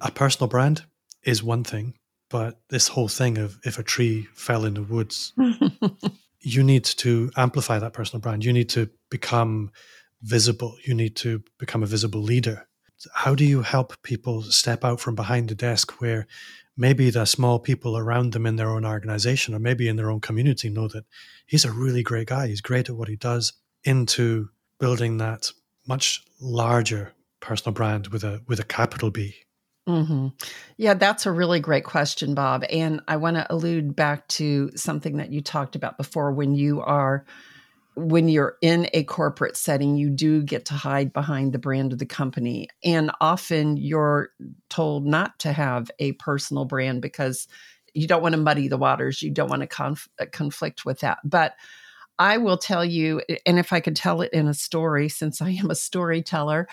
a 0.00 0.10
personal 0.12 0.48
brand 0.48 0.84
is 1.24 1.42
one 1.42 1.64
thing, 1.64 1.94
but 2.30 2.60
this 2.70 2.88
whole 2.88 3.08
thing 3.08 3.38
of 3.38 3.58
if 3.64 3.78
a 3.78 3.82
tree 3.82 4.28
fell 4.34 4.64
in 4.64 4.74
the 4.74 4.82
woods, 4.82 5.32
you 6.46 6.62
need 6.62 6.84
to 6.84 7.30
amplify 7.36 7.78
that 7.78 7.92
personal 7.92 8.20
brand. 8.20 8.44
You 8.44 8.52
need 8.52 8.68
to 8.70 8.88
become 9.10 9.70
visible. 10.22 10.76
You 10.84 10.94
need 10.94 11.16
to 11.16 11.42
become 11.58 11.82
a 11.82 11.86
visible 11.86 12.22
leader 12.22 12.66
how 13.14 13.34
do 13.34 13.44
you 13.44 13.62
help 13.62 14.00
people 14.02 14.42
step 14.42 14.84
out 14.84 15.00
from 15.00 15.14
behind 15.14 15.48
the 15.48 15.54
desk 15.54 16.00
where 16.00 16.26
maybe 16.76 17.10
the 17.10 17.24
small 17.24 17.58
people 17.58 17.96
around 17.96 18.32
them 18.32 18.46
in 18.46 18.56
their 18.56 18.70
own 18.70 18.84
organization 18.84 19.54
or 19.54 19.58
maybe 19.58 19.88
in 19.88 19.96
their 19.96 20.10
own 20.10 20.20
community 20.20 20.68
know 20.68 20.88
that 20.88 21.04
he's 21.46 21.64
a 21.64 21.72
really 21.72 22.02
great 22.02 22.28
guy, 22.28 22.48
he's 22.48 22.60
great 22.60 22.88
at 22.88 22.96
what 22.96 23.08
he 23.08 23.16
does, 23.16 23.52
into 23.84 24.48
building 24.78 25.18
that 25.18 25.50
much 25.86 26.24
larger 26.40 27.12
personal 27.40 27.72
brand 27.72 28.08
with 28.08 28.24
a 28.24 28.42
with 28.46 28.60
a 28.60 28.64
capital 28.64 29.10
B? 29.10 29.34
Mm-hmm. 29.88 30.28
Yeah, 30.78 30.94
that's 30.94 31.26
a 31.26 31.32
really 31.32 31.60
great 31.60 31.84
question, 31.84 32.34
Bob. 32.34 32.64
And 32.70 33.00
I 33.06 33.16
want 33.16 33.36
to 33.36 33.46
allude 33.52 33.94
back 33.94 34.26
to 34.28 34.70
something 34.74 35.18
that 35.18 35.30
you 35.32 35.40
talked 35.40 35.76
about 35.76 35.96
before 35.96 36.32
when 36.32 36.54
you 36.54 36.80
are 36.80 37.24
when 37.96 38.28
you're 38.28 38.56
in 38.62 38.88
a 38.94 39.04
corporate 39.04 39.56
setting, 39.56 39.96
you 39.96 40.10
do 40.10 40.42
get 40.42 40.66
to 40.66 40.74
hide 40.74 41.12
behind 41.12 41.52
the 41.52 41.58
brand 41.58 41.92
of 41.92 41.98
the 41.98 42.06
company. 42.06 42.68
And 42.84 43.10
often 43.20 43.76
you're 43.78 44.30
told 44.68 45.06
not 45.06 45.38
to 45.40 45.52
have 45.52 45.90
a 45.98 46.12
personal 46.12 46.66
brand 46.66 47.02
because 47.02 47.48
you 47.94 48.06
don't 48.06 48.22
want 48.22 48.34
to 48.34 48.40
muddy 48.40 48.68
the 48.68 48.76
waters. 48.76 49.22
You 49.22 49.30
don't 49.30 49.48
want 49.48 49.62
to 49.62 49.66
conf- 49.66 50.08
uh, 50.20 50.26
conflict 50.30 50.84
with 50.84 51.00
that. 51.00 51.18
But 51.24 51.54
I 52.18 52.38
will 52.38 52.56
tell 52.56 52.84
you, 52.84 53.20
and 53.44 53.58
if 53.58 53.72
I 53.72 53.80
could 53.80 53.96
tell 53.96 54.22
it 54.22 54.32
in 54.32 54.48
a 54.48 54.54
story, 54.54 55.08
since 55.08 55.42
I 55.42 55.50
am 55.50 55.70
a 55.70 55.74
storyteller, 55.74 56.66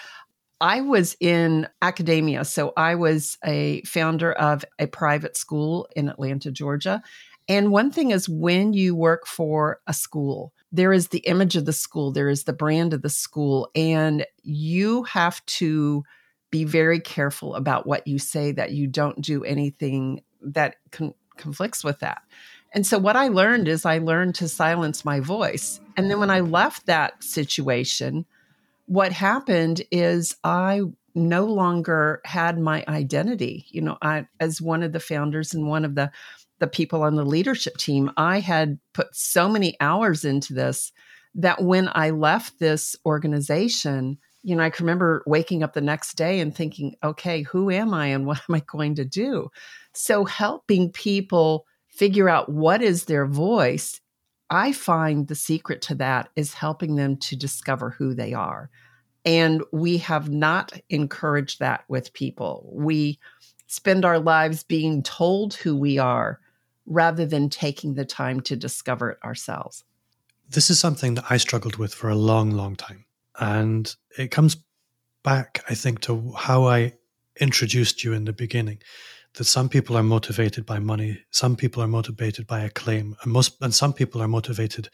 I 0.61 0.81
was 0.81 1.15
in 1.19 1.67
academia. 1.81 2.45
So 2.45 2.73
I 2.77 2.95
was 2.95 3.37
a 3.43 3.81
founder 3.83 4.31
of 4.31 4.63
a 4.79 4.87
private 4.87 5.35
school 5.35 5.87
in 5.95 6.09
Atlanta, 6.09 6.51
Georgia. 6.51 7.01
And 7.47 7.71
one 7.71 7.91
thing 7.91 8.11
is 8.11 8.29
when 8.29 8.73
you 8.73 8.95
work 8.95 9.27
for 9.27 9.81
a 9.87 9.93
school, 9.93 10.53
there 10.71 10.93
is 10.93 11.09
the 11.09 11.19
image 11.19 11.55
of 11.55 11.65
the 11.65 11.73
school, 11.73 12.11
there 12.11 12.29
is 12.29 12.45
the 12.45 12.53
brand 12.53 12.93
of 12.93 13.01
the 13.01 13.09
school, 13.09 13.69
and 13.75 14.25
you 14.41 15.03
have 15.03 15.45
to 15.45 16.03
be 16.51 16.63
very 16.63 16.99
careful 16.99 17.55
about 17.55 17.85
what 17.85 18.07
you 18.07 18.17
say 18.17 18.51
that 18.53 18.71
you 18.71 18.87
don't 18.87 19.21
do 19.21 19.43
anything 19.43 20.21
that 20.41 20.75
con- 20.91 21.15
conflicts 21.35 21.83
with 21.83 21.99
that. 21.99 22.21
And 22.73 22.87
so 22.87 22.97
what 22.97 23.15
I 23.15 23.27
learned 23.27 23.67
is 23.67 23.85
I 23.85 23.99
learned 23.99 24.35
to 24.35 24.47
silence 24.47 25.03
my 25.03 25.19
voice. 25.19 25.79
And 25.97 26.09
then 26.09 26.19
when 26.19 26.29
I 26.29 26.39
left 26.39 26.85
that 26.85 27.23
situation, 27.23 28.25
what 28.85 29.11
happened 29.11 29.81
is 29.91 30.35
I 30.43 30.81
no 31.15 31.45
longer 31.45 32.21
had 32.25 32.59
my 32.59 32.83
identity. 32.87 33.65
You 33.69 33.81
know, 33.81 33.97
I 34.01 34.27
as 34.39 34.61
one 34.61 34.83
of 34.83 34.91
the 34.91 34.99
founders 34.99 35.53
and 35.53 35.67
one 35.67 35.85
of 35.85 35.95
the 35.95 36.11
the 36.59 36.67
people 36.67 37.01
on 37.03 37.15
the 37.15 37.25
leadership 37.25 37.77
team. 37.77 38.11
I 38.15 38.39
had 38.39 38.79
put 38.93 39.13
so 39.15 39.49
many 39.49 39.75
hours 39.81 40.23
into 40.23 40.53
this 40.53 40.91
that 41.35 41.61
when 41.61 41.89
I 41.93 42.11
left 42.11 42.59
this 42.59 42.95
organization, 43.05 44.17
you 44.43 44.55
know, 44.55 44.63
I 44.63 44.69
can 44.69 44.85
remember 44.85 45.23
waking 45.25 45.63
up 45.63 45.73
the 45.73 45.81
next 45.81 46.15
day 46.15 46.39
and 46.39 46.55
thinking, 46.55 46.95
okay, 47.03 47.41
who 47.41 47.71
am 47.71 47.93
I 47.93 48.07
and 48.07 48.25
what 48.27 48.41
am 48.47 48.55
I 48.55 48.61
going 48.65 48.95
to 48.95 49.05
do? 49.05 49.49
So, 49.93 50.25
helping 50.25 50.91
people 50.91 51.65
figure 51.87 52.29
out 52.29 52.49
what 52.49 52.81
is 52.81 53.05
their 53.05 53.27
voice, 53.27 53.99
I 54.53 54.71
find 54.71 55.27
the 55.27 55.35
secret 55.35 55.81
to 55.83 55.95
that 55.95 56.29
is 56.35 56.53
helping 56.53 56.95
them 56.95 57.17
to 57.17 57.35
discover 57.35 57.89
who 57.89 58.13
they 58.13 58.33
are. 58.33 58.69
And 59.25 59.63
we 59.71 59.97
have 59.97 60.29
not 60.29 60.73
encouraged 60.89 61.59
that 61.59 61.85
with 61.87 62.13
people. 62.13 62.69
We 62.71 63.19
spend 63.67 64.05
our 64.05 64.19
lives 64.19 64.63
being 64.63 65.01
told 65.01 65.55
who 65.55 65.75
we 65.75 65.97
are 65.97 66.39
rather 66.85 67.25
than 67.25 67.49
taking 67.49 67.95
the 67.95 68.05
time 68.05 68.41
to 68.41 68.55
discover 68.55 69.11
it 69.11 69.17
ourselves. 69.23 69.83
this 70.49 70.69
is 70.69 70.79
something 70.79 71.15
that 71.15 71.25
I 71.31 71.37
struggled 71.37 71.77
with 71.77 71.93
for 71.93 72.09
a 72.09 72.15
long, 72.15 72.51
long 72.51 72.75
time. 72.75 73.05
And 73.39 73.95
it 74.19 74.29
comes 74.29 74.57
back, 75.23 75.63
I 75.67 75.73
think, 75.73 76.01
to 76.01 76.33
how 76.37 76.65
I 76.65 76.93
introduced 77.39 78.03
you 78.03 78.13
in 78.13 78.25
the 78.25 78.33
beginning 78.33 78.79
that 79.35 79.45
some 79.45 79.69
people 79.69 79.97
are 79.97 80.03
motivated 80.03 80.65
by 80.65 80.79
money, 80.79 81.19
some 81.31 81.55
people 81.55 81.81
are 81.81 81.87
motivated 81.87 82.45
by 82.45 82.61
acclaim, 82.61 83.15
and 83.23 83.31
most 83.31 83.55
and 83.61 83.73
some 83.73 83.93
people 83.93 84.21
are 84.21 84.27
motivated 84.27 84.89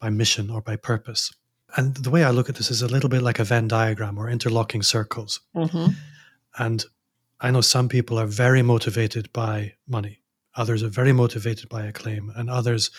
by 0.00 0.10
mission 0.10 0.50
or 0.50 0.60
by 0.60 0.76
purpose. 0.76 1.32
And 1.76 1.94
the 1.96 2.10
way 2.10 2.24
I 2.24 2.30
look 2.30 2.48
at 2.48 2.56
this 2.56 2.70
is 2.70 2.82
a 2.82 2.88
little 2.88 3.08
bit 3.08 3.22
like 3.22 3.38
a 3.38 3.44
Venn 3.44 3.68
diagram 3.68 4.18
or 4.18 4.28
interlocking 4.28 4.82
circles. 4.82 5.40
Mm-hmm. 5.56 5.92
And 6.58 6.84
I 7.40 7.50
know 7.50 7.60
some 7.60 7.88
people 7.88 8.18
are 8.18 8.26
very 8.26 8.62
motivated 8.62 9.32
by 9.32 9.74
money, 9.86 10.20
others 10.54 10.82
are 10.82 10.88
very 10.88 11.12
motivated 11.12 11.68
by 11.68 11.84
acclaim, 11.84 12.32
and 12.36 12.50
others, 12.50 12.90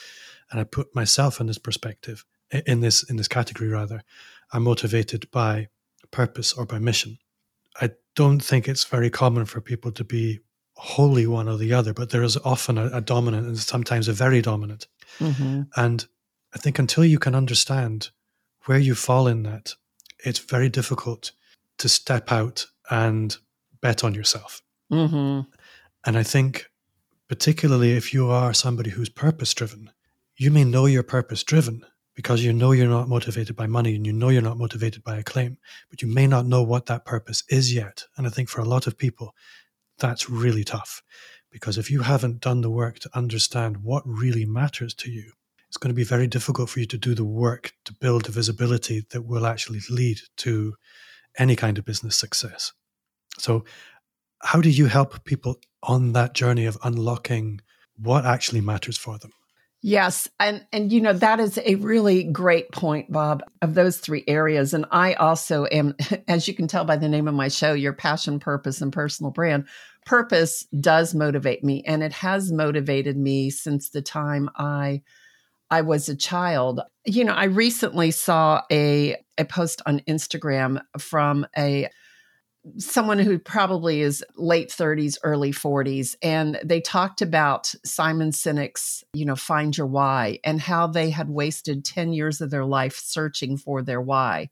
and 0.51 0.59
I 0.59 0.63
put 0.63 0.95
myself 0.95 1.39
in 1.39 1.47
this 1.47 1.57
perspective, 1.57 2.25
in 2.65 2.81
this 2.81 3.03
in 3.03 3.17
this 3.17 3.27
category 3.27 3.69
rather, 3.69 4.03
are 4.53 4.59
motivated 4.59 5.29
by 5.31 5.67
purpose 6.11 6.53
or 6.53 6.65
by 6.65 6.79
mission. 6.79 7.17
I 7.81 7.91
don't 8.15 8.39
think 8.39 8.67
it's 8.67 8.85
very 8.85 9.09
common 9.09 9.45
for 9.45 9.59
people 9.59 9.91
to 9.91 10.03
be 10.03 10.39
wholly 10.75 11.25
one 11.25 11.47
or 11.47 11.57
the 11.57 11.73
other, 11.73 11.93
but 11.93 12.09
there 12.09 12.23
is 12.23 12.37
often 12.37 12.77
a, 12.77 12.87
a 12.87 13.01
dominant 13.01 13.47
and 13.47 13.57
sometimes 13.57 14.07
a 14.07 14.13
very 14.13 14.41
dominant. 14.41 14.87
Mm-hmm. 15.19 15.63
And 15.75 16.05
I 16.53 16.57
think 16.57 16.79
until 16.79 17.05
you 17.05 17.19
can 17.19 17.35
understand 17.35 18.09
where 18.65 18.79
you 18.79 18.95
fall 18.95 19.27
in 19.27 19.43
that, 19.43 19.73
it's 20.19 20.39
very 20.39 20.69
difficult 20.69 21.31
to 21.77 21.89
step 21.89 22.31
out 22.31 22.67
and 22.89 23.37
bet 23.81 24.03
on 24.03 24.13
yourself. 24.13 24.61
Mm-hmm. 24.91 25.49
And 26.05 26.17
I 26.17 26.23
think, 26.23 26.69
particularly 27.27 27.93
if 27.93 28.13
you 28.13 28.29
are 28.29 28.53
somebody 28.53 28.91
who's 28.91 29.09
purpose 29.09 29.53
driven, 29.53 29.91
you 30.37 30.51
may 30.51 30.63
know 30.63 30.85
you're 30.85 31.03
purpose 31.03 31.43
driven 31.43 31.85
because 32.15 32.43
you 32.43 32.53
know 32.53 32.71
you're 32.71 32.87
not 32.87 33.09
motivated 33.09 33.55
by 33.55 33.67
money 33.67 33.95
and 33.95 34.05
you 34.05 34.13
know 34.13 34.29
you're 34.29 34.41
not 34.41 34.57
motivated 34.57 35.03
by 35.03 35.17
acclaim, 35.17 35.57
but 35.89 36.01
you 36.01 36.07
may 36.07 36.27
not 36.27 36.45
know 36.45 36.63
what 36.63 36.85
that 36.85 37.05
purpose 37.05 37.43
is 37.49 37.73
yet. 37.73 38.05
And 38.17 38.25
I 38.25 38.29
think 38.29 38.49
for 38.49 38.61
a 38.61 38.65
lot 38.65 38.87
of 38.87 38.97
people, 38.97 39.35
that's 39.99 40.29
really 40.29 40.63
tough 40.63 41.01
because 41.51 41.77
if 41.77 41.89
you 41.89 42.01
haven't 42.01 42.41
done 42.41 42.61
the 42.61 42.69
work 42.69 42.99
to 42.99 43.09
understand 43.13 43.77
what 43.77 44.03
really 44.05 44.45
matters 44.45 44.93
to 44.93 45.09
you, 45.09 45.31
it's 45.69 45.77
going 45.77 45.89
to 45.89 45.95
be 45.95 46.03
very 46.03 46.27
difficult 46.27 46.69
for 46.69 46.79
you 46.79 46.85
to 46.85 46.97
do 46.97 47.15
the 47.15 47.25
work 47.25 47.71
to 47.85 47.93
build 47.93 48.25
the 48.25 48.31
visibility 48.31 49.05
that 49.11 49.21
will 49.21 49.45
actually 49.45 49.79
lead 49.89 50.19
to 50.37 50.73
any 51.37 51.55
kind 51.55 51.77
of 51.77 51.85
business 51.85 52.17
success. 52.17 52.73
So, 53.37 53.65
how 54.41 54.61
do 54.61 54.69
you 54.69 54.87
help 54.87 55.23
people 55.23 55.55
on 55.81 56.13
that 56.13 56.33
journey 56.33 56.65
of 56.65 56.77
unlocking 56.83 57.61
what 57.97 58.25
actually 58.25 58.61
matters 58.61 58.97
for 58.97 59.17
them? 59.17 59.31
Yes, 59.81 60.27
and 60.39 60.65
and 60.73 60.91
you 60.91 60.99
know 60.99 61.13
that 61.13 61.39
is 61.39 61.59
a 61.63 61.75
really 61.75 62.23
great 62.23 62.71
point, 62.71 63.11
Bob, 63.11 63.43
of 63.61 63.75
those 63.75 63.97
three 63.97 64.23
areas. 64.27 64.73
And 64.73 64.85
I 64.91 65.13
also 65.13 65.67
am, 65.71 65.95
as 66.27 66.47
you 66.47 66.55
can 66.55 66.67
tell 66.67 66.85
by 66.85 66.97
the 66.97 67.07
name 67.09 67.27
of 67.27 67.35
my 67.35 67.49
show, 67.49 67.73
your 67.73 67.93
passion, 67.93 68.39
purpose, 68.39 68.81
and 68.81 68.91
personal 68.91 69.31
brand. 69.31 69.67
Purpose 70.05 70.65
does 70.79 71.13
motivate 71.15 71.63
me, 71.63 71.83
and 71.85 72.03
it 72.03 72.13
has 72.13 72.51
motivated 72.51 73.17
me 73.17 73.49
since 73.49 73.89
the 73.89 74.01
time 74.01 74.49
I 74.55 75.01
I 75.69 75.81
was 75.81 76.09
a 76.09 76.15
child. 76.15 76.81
You 77.05 77.25
know, 77.25 77.33
I 77.33 77.45
recently 77.45 78.11
saw 78.11 78.61
a 78.71 79.17
a 79.37 79.45
post 79.45 79.81
on 79.85 79.99
Instagram 80.07 80.81
from 80.97 81.45
a 81.57 81.89
someone 82.77 83.19
who 83.19 83.37
probably 83.37 84.01
is 84.01 84.23
late 84.35 84.69
30s 84.69 85.17
early 85.23 85.51
40s 85.51 86.15
and 86.21 86.59
they 86.63 86.81
talked 86.81 87.21
about 87.21 87.73
simon 87.85 88.31
sinek's 88.31 89.03
you 89.13 89.25
know 89.25 89.35
find 89.35 89.77
your 89.77 89.87
why 89.87 90.39
and 90.43 90.59
how 90.59 90.87
they 90.87 91.09
had 91.09 91.29
wasted 91.29 91.85
10 91.85 92.13
years 92.13 92.41
of 92.41 92.49
their 92.49 92.65
life 92.65 92.97
searching 92.97 93.57
for 93.57 93.81
their 93.81 94.01
why. 94.01 94.49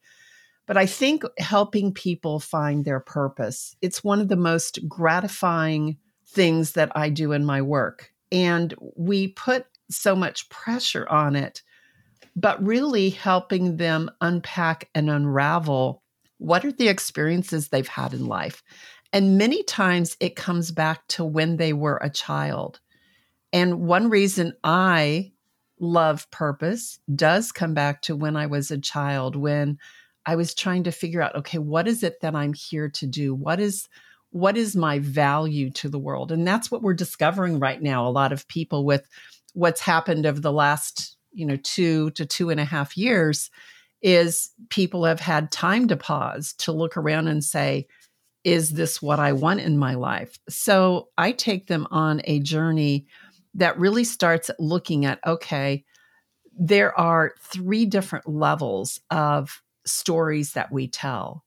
But 0.66 0.78
i 0.78 0.86
think 0.86 1.24
helping 1.40 1.94
people 1.94 2.40
find 2.40 2.86
their 2.86 3.00
purpose 3.00 3.76
it's 3.82 4.04
one 4.04 4.22
of 4.22 4.28
the 4.28 4.36
most 4.36 4.88
gratifying 4.88 5.98
things 6.28 6.74
that 6.74 6.92
i 6.96 7.10
do 7.10 7.32
in 7.32 7.46
my 7.46 7.62
work. 7.62 8.12
And 8.32 8.74
we 8.96 9.28
put 9.28 9.68
so 9.92 10.16
much 10.16 10.50
pressure 10.50 11.08
on 11.10 11.36
it 11.36 11.62
but 12.36 12.64
really 12.64 13.10
helping 13.10 13.78
them 13.78 14.10
unpack 14.22 14.90
and 14.96 15.10
unravel 15.10 16.03
what 16.44 16.66
are 16.66 16.74
the 16.74 16.90
experiences 16.90 17.70
they've 17.70 17.88
had 17.88 18.14
in 18.14 18.26
life? 18.26 18.62
And 19.14 19.38
many 19.38 19.64
times 19.64 20.18
it 20.20 20.36
comes 20.36 20.72
back 20.72 21.08
to 21.10 21.24
when 21.24 21.56
they 21.56 21.72
were 21.72 22.00
a 22.02 22.10
child. 22.10 22.82
And 23.54 23.82
one 23.82 24.10
reason 24.10 24.54
I 24.62 25.32
love 25.80 26.30
purpose 26.32 27.00
does 27.16 27.54
come 27.54 27.74
back 27.74 28.02
to 28.04 28.16
when 28.16 28.36
I 28.36 28.48
was 28.48 28.72
a 28.72 28.78
child, 28.78 29.38
when 29.38 29.78
I 30.26 30.36
was 30.36 30.54
trying 30.54 30.84
to 30.84 30.92
figure 30.92 31.22
out, 31.22 31.36
okay, 31.36 31.60
what 31.60 31.88
is 31.88 32.04
it 32.04 32.20
that 32.22 32.36
I'm 32.36 32.54
here 32.54 32.90
to 32.90 33.08
do? 33.08 33.34
What 33.34 33.62
is 33.62 33.88
what 34.32 34.58
is 34.58 34.76
my 34.76 34.98
value 34.98 35.70
to 35.70 35.88
the 35.88 36.00
world? 36.00 36.32
And 36.32 36.46
that's 36.46 36.72
what 36.72 36.82
we're 36.82 36.96
discovering 36.96 37.60
right 37.60 37.82
now. 37.82 38.08
A 38.08 38.10
lot 38.10 38.34
of 38.34 38.48
people 38.48 38.84
with 38.84 39.08
what's 39.54 39.80
happened 39.80 40.26
over 40.26 40.40
the 40.40 40.52
last, 40.52 41.18
you 41.32 41.46
know, 41.46 41.58
two 41.58 42.10
to 42.12 42.26
two 42.26 42.50
and 42.50 42.60
a 42.60 42.66
half 42.66 42.98
years 42.98 43.52
is 44.04 44.52
people 44.70 45.06
have 45.06 45.22
had 45.22 45.52
time 45.52 45.88
to 45.88 45.98
pause 45.98 46.54
to 46.60 46.74
look 46.74 46.98
around 46.98 47.28
and 47.30 47.44
say, 47.44 47.88
is 48.44 48.72
this 48.72 49.02
what 49.02 49.20
I 49.20 49.32
want 49.32 49.62
in 49.62 49.78
my 49.78 49.96
life? 49.96 50.38
So 50.50 51.08
I 51.18 51.32
take 51.32 51.68
them 51.68 51.88
on 51.90 52.22
a 52.26 52.42
journey 52.42 53.08
that 53.56 53.80
really 53.80 54.04
starts 54.04 54.52
looking 54.60 55.06
at 55.06 55.20
okay, 55.26 55.86
there 56.58 56.98
are 57.00 57.34
three 57.40 57.86
different 57.86 58.28
levels 58.28 59.00
of 59.10 59.62
stories 59.86 60.54
that 60.54 60.72
we 60.72 60.88
tell. 60.88 61.44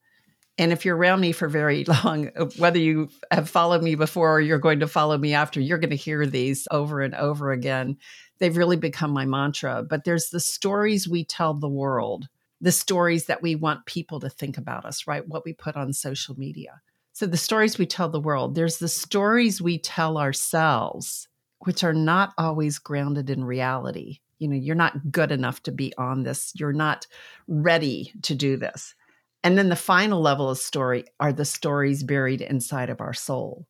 And 0.59 0.73
if 0.73 0.87
you're 0.87 0.97
around 0.97 1.21
me 1.21 1.33
for 1.33 1.49
very 1.49 1.85
long, 2.05 2.31
whether 2.57 2.79
you 2.79 3.11
have 3.31 3.51
followed 3.51 3.83
me 3.83 3.95
before 3.95 4.37
or 4.37 4.41
you're 4.41 4.59
going 4.59 4.81
to 4.81 4.89
follow 4.89 5.19
me 5.19 5.35
after, 5.35 5.61
you're 5.61 5.79
going 5.79 5.91
to 5.91 5.97
hear 5.97 6.27
these 6.27 6.67
over 6.71 7.03
and 7.03 7.15
over 7.15 7.53
again. 7.53 7.99
They've 8.39 8.57
really 8.57 8.77
become 8.77 9.11
my 9.11 9.27
mantra. 9.27 9.83
But 9.83 10.05
there's 10.05 10.31
the 10.31 10.41
stories 10.41 11.09
we 11.09 11.25
tell 11.25 11.53
the 11.53 11.69
world 11.69 12.29
the 12.61 12.73
stories 12.73 13.27
that 13.27 13.43
we 13.43 13.55
want 13.55 13.87
people 13.87 14.21
to 14.21 14.31
think 14.31 14.59
about 14.59 14.85
us, 14.85 15.07
right? 15.07 15.27
What 15.27 15.45
we 15.45 15.53
put 15.53 15.77
on 15.77 15.93
social 15.93 16.39
media. 16.39 16.81
So 17.13 17.27
the 17.27 17.37
stories 17.37 17.79
we 17.79 17.87
tell 17.87 18.09
the 18.09 18.21
world, 18.21 18.55
there's 18.55 18.79
the 18.79 18.89
stories 18.89 19.63
we 19.63 19.79
tell 19.79 20.19
ourselves, 20.19 21.29
which 21.61 21.83
are 21.83 21.95
not 21.95 22.33
always 22.37 22.79
grounded 22.79 23.31
in 23.31 23.45
reality. 23.45 24.19
You 24.39 24.49
know, 24.49 24.57
you're 24.57 24.75
not 24.75 25.11
good 25.11 25.33
enough 25.33 25.63
to 25.63 25.73
be 25.73 25.95
on 25.97 26.25
this, 26.25 26.53
you're 26.57 26.73
not 26.73 27.07
ready 27.49 28.13
to 28.23 28.35
do 28.35 28.57
this. 28.57 28.95
And 29.43 29.57
then 29.57 29.69
the 29.69 29.77
final 29.77 30.21
level 30.21 30.51
of 30.51 30.59
story 30.59 31.05
are 31.21 31.33
the 31.33 31.45
stories 31.45 32.03
buried 32.03 32.43
inside 32.43 32.91
of 32.91 33.01
our 33.01 33.15
soul. 33.15 33.67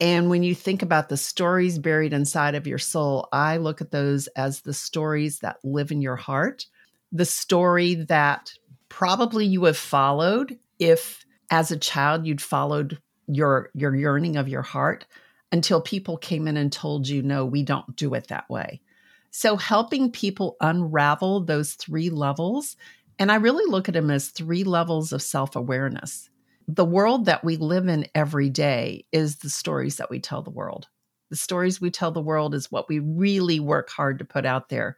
And 0.00 0.28
when 0.28 0.42
you 0.42 0.54
think 0.54 0.82
about 0.82 1.08
the 1.08 1.16
stories 1.16 1.78
buried 1.78 2.12
inside 2.12 2.54
of 2.54 2.66
your 2.66 2.78
soul, 2.78 3.28
I 3.32 3.58
look 3.58 3.80
at 3.80 3.92
those 3.92 4.26
as 4.28 4.62
the 4.62 4.74
stories 4.74 5.38
that 5.40 5.58
live 5.62 5.92
in 5.92 6.02
your 6.02 6.16
heart 6.16 6.66
the 7.14 7.24
story 7.24 7.94
that 7.94 8.52
probably 8.90 9.46
you 9.46 9.64
have 9.64 9.76
followed 9.76 10.58
if 10.78 11.24
as 11.50 11.70
a 11.70 11.78
child 11.78 12.26
you'd 12.26 12.42
followed 12.42 12.98
your 13.28 13.70
your 13.72 13.94
yearning 13.94 14.36
of 14.36 14.48
your 14.48 14.62
heart 14.62 15.06
until 15.52 15.80
people 15.80 16.18
came 16.18 16.48
in 16.48 16.56
and 16.56 16.72
told 16.72 17.08
you 17.08 17.22
no 17.22 17.46
we 17.46 17.62
don't 17.62 17.96
do 17.96 18.12
it 18.12 18.28
that 18.28 18.50
way. 18.50 18.82
So 19.30 19.56
helping 19.56 20.10
people 20.10 20.56
unravel 20.60 21.40
those 21.40 21.74
three 21.74 22.10
levels 22.10 22.76
and 23.18 23.30
i 23.30 23.36
really 23.36 23.64
look 23.70 23.88
at 23.88 23.94
them 23.94 24.10
as 24.10 24.28
three 24.28 24.64
levels 24.64 25.12
of 25.12 25.22
self-awareness. 25.22 26.28
The 26.66 26.84
world 26.84 27.26
that 27.26 27.44
we 27.44 27.56
live 27.56 27.88
in 27.88 28.06
every 28.14 28.50
day 28.50 29.04
is 29.12 29.36
the 29.36 29.50
stories 29.50 29.96
that 29.96 30.10
we 30.10 30.18
tell 30.18 30.42
the 30.42 30.50
world. 30.50 30.88
The 31.30 31.36
stories 31.36 31.80
we 31.80 31.90
tell 31.90 32.10
the 32.10 32.20
world 32.20 32.54
is 32.54 32.72
what 32.72 32.88
we 32.88 32.98
really 32.98 33.60
work 33.60 33.88
hard 33.90 34.18
to 34.18 34.24
put 34.24 34.44
out 34.44 34.68
there 34.68 34.96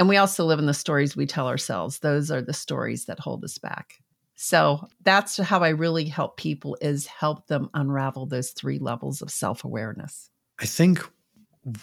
and 0.00 0.08
we 0.08 0.16
also 0.16 0.46
live 0.46 0.58
in 0.58 0.64
the 0.64 0.72
stories 0.72 1.14
we 1.14 1.26
tell 1.26 1.46
ourselves. 1.46 1.98
Those 1.98 2.30
are 2.30 2.40
the 2.40 2.54
stories 2.54 3.04
that 3.04 3.20
hold 3.20 3.44
us 3.44 3.58
back. 3.58 3.96
So 4.34 4.88
that's 5.02 5.36
how 5.36 5.60
I 5.60 5.68
really 5.68 6.06
help 6.06 6.38
people 6.38 6.78
is 6.80 7.06
help 7.06 7.48
them 7.48 7.68
unravel 7.74 8.24
those 8.24 8.52
three 8.52 8.78
levels 8.78 9.20
of 9.20 9.30
self-awareness. 9.30 10.30
I 10.58 10.64
think 10.64 11.06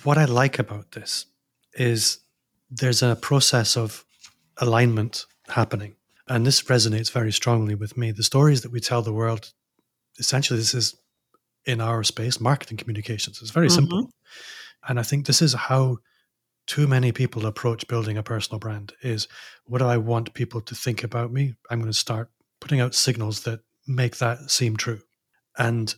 what 0.03 0.17
I 0.17 0.25
like 0.25 0.57
about 0.57 0.93
this 0.93 1.27
is 1.73 2.17
there's 2.71 3.03
a 3.03 3.15
process 3.15 3.77
of 3.77 4.03
alignment 4.57 5.27
happening. 5.47 5.93
And 6.27 6.43
this 6.43 6.63
resonates 6.63 7.11
very 7.11 7.31
strongly 7.31 7.75
with 7.75 7.97
me. 7.97 8.09
The 8.09 8.23
stories 8.23 8.61
that 8.61 8.71
we 8.71 8.79
tell 8.79 9.03
the 9.03 9.13
world, 9.13 9.53
essentially, 10.17 10.57
this 10.57 10.73
is 10.73 10.95
in 11.65 11.81
our 11.81 12.03
space, 12.03 12.41
marketing 12.41 12.77
communications. 12.77 13.43
It's 13.43 13.51
very 13.51 13.67
mm-hmm. 13.67 13.75
simple. 13.75 14.09
And 14.89 14.99
I 14.99 15.03
think 15.03 15.27
this 15.27 15.43
is 15.43 15.53
how 15.53 15.99
too 16.67 16.85
many 16.85 17.11
people 17.11 17.45
approach 17.45 17.87
building 17.87 18.17
a 18.17 18.23
personal 18.23 18.59
brand 18.59 18.93
is 19.01 19.27
what 19.65 19.79
do 19.79 19.85
I 19.85 19.97
want 19.97 20.33
people 20.33 20.61
to 20.61 20.75
think 20.75 21.03
about 21.03 21.31
me? 21.31 21.55
I'm 21.69 21.79
going 21.79 21.91
to 21.91 21.97
start 21.97 22.29
putting 22.59 22.79
out 22.79 22.93
signals 22.93 23.43
that 23.43 23.61
make 23.87 24.17
that 24.17 24.51
seem 24.51 24.75
true. 24.75 25.01
And 25.57 25.95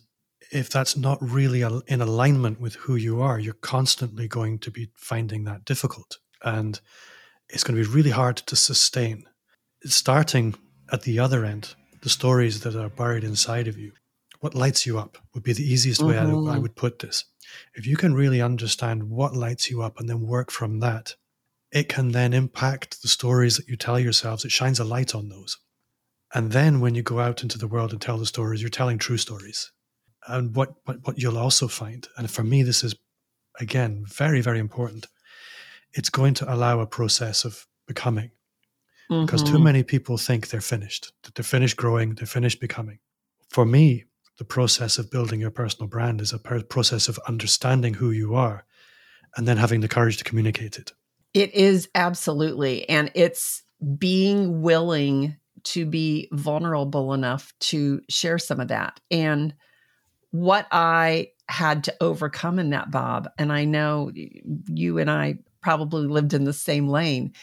if 0.52 0.70
that's 0.70 0.96
not 0.96 1.18
really 1.20 1.62
in 1.86 2.00
alignment 2.00 2.60
with 2.60 2.74
who 2.76 2.96
you 2.96 3.20
are, 3.20 3.38
you're 3.38 3.54
constantly 3.54 4.28
going 4.28 4.58
to 4.60 4.70
be 4.70 4.90
finding 4.96 5.44
that 5.44 5.64
difficult. 5.64 6.18
And 6.42 6.80
it's 7.48 7.64
going 7.64 7.76
to 7.76 7.86
be 7.86 7.94
really 7.94 8.10
hard 8.10 8.38
to 8.38 8.56
sustain. 8.56 9.24
Starting 9.84 10.54
at 10.92 11.02
the 11.02 11.18
other 11.18 11.44
end, 11.44 11.74
the 12.02 12.08
stories 12.08 12.60
that 12.60 12.76
are 12.76 12.88
buried 12.88 13.24
inside 13.24 13.68
of 13.68 13.78
you, 13.78 13.92
what 14.40 14.54
lights 14.54 14.86
you 14.86 14.98
up 14.98 15.18
would 15.34 15.42
be 15.42 15.52
the 15.52 15.70
easiest 15.70 16.02
way 16.02 16.14
mm-hmm. 16.14 16.48
I, 16.48 16.56
I 16.56 16.58
would 16.58 16.74
put 16.74 16.98
this. 16.98 17.24
If 17.74 17.86
you 17.86 17.96
can 17.96 18.14
really 18.14 18.40
understand 18.40 19.10
what 19.10 19.36
lights 19.36 19.70
you 19.70 19.82
up 19.82 20.00
and 20.00 20.08
then 20.08 20.26
work 20.26 20.50
from 20.50 20.80
that, 20.80 21.14
it 21.72 21.88
can 21.88 22.12
then 22.12 22.32
impact 22.32 23.02
the 23.02 23.08
stories 23.08 23.56
that 23.56 23.68
you 23.68 23.76
tell 23.76 23.98
yourselves. 23.98 24.44
It 24.44 24.52
shines 24.52 24.80
a 24.80 24.84
light 24.84 25.14
on 25.14 25.28
those. 25.28 25.58
And 26.34 26.52
then 26.52 26.80
when 26.80 26.94
you 26.94 27.02
go 27.02 27.20
out 27.20 27.42
into 27.42 27.58
the 27.58 27.66
world 27.66 27.92
and 27.92 28.00
tell 28.00 28.18
the 28.18 28.26
stories, 28.26 28.60
you're 28.60 28.70
telling 28.70 28.98
true 28.98 29.16
stories. 29.16 29.72
And 30.26 30.54
what, 30.54 30.74
what, 30.84 30.98
what 31.06 31.18
you'll 31.18 31.38
also 31.38 31.68
find, 31.68 32.06
and 32.16 32.30
for 32.30 32.44
me, 32.44 32.62
this 32.62 32.84
is 32.84 32.94
again 33.58 34.04
very, 34.06 34.40
very 34.40 34.58
important, 34.58 35.06
it's 35.92 36.10
going 36.10 36.34
to 36.34 36.52
allow 36.52 36.80
a 36.80 36.86
process 36.86 37.44
of 37.44 37.66
becoming. 37.86 38.30
Mm-hmm. 39.10 39.26
Because 39.26 39.42
too 39.42 39.58
many 39.58 39.82
people 39.82 40.16
think 40.16 40.48
they're 40.48 40.60
finished, 40.60 41.12
that 41.24 41.34
they're 41.34 41.42
finished 41.42 41.76
growing, 41.76 42.14
they're 42.14 42.26
finished 42.26 42.60
becoming. 42.60 43.00
For 43.48 43.66
me, 43.66 44.04
the 44.40 44.44
process 44.46 44.96
of 44.96 45.10
building 45.10 45.38
your 45.38 45.50
personal 45.50 45.86
brand 45.86 46.18
is 46.22 46.32
a 46.32 46.38
process 46.38 47.08
of 47.08 47.18
understanding 47.28 47.92
who 47.92 48.10
you 48.10 48.34
are 48.34 48.64
and 49.36 49.46
then 49.46 49.58
having 49.58 49.82
the 49.82 49.86
courage 49.86 50.16
to 50.16 50.24
communicate 50.24 50.78
it. 50.78 50.92
It 51.34 51.52
is 51.52 51.90
absolutely. 51.94 52.88
And 52.88 53.12
it's 53.14 53.62
being 53.98 54.62
willing 54.62 55.36
to 55.64 55.84
be 55.84 56.30
vulnerable 56.32 57.12
enough 57.12 57.52
to 57.60 58.00
share 58.08 58.38
some 58.38 58.60
of 58.60 58.68
that. 58.68 58.98
And 59.10 59.52
what 60.30 60.66
I 60.72 61.32
had 61.50 61.84
to 61.84 61.94
overcome 62.00 62.58
in 62.58 62.70
that, 62.70 62.90
Bob, 62.90 63.28
and 63.36 63.52
I 63.52 63.66
know 63.66 64.10
you 64.14 64.96
and 64.96 65.10
I 65.10 65.40
probably 65.60 66.06
lived 66.06 66.32
in 66.32 66.44
the 66.44 66.54
same 66.54 66.88
lane, 66.88 67.34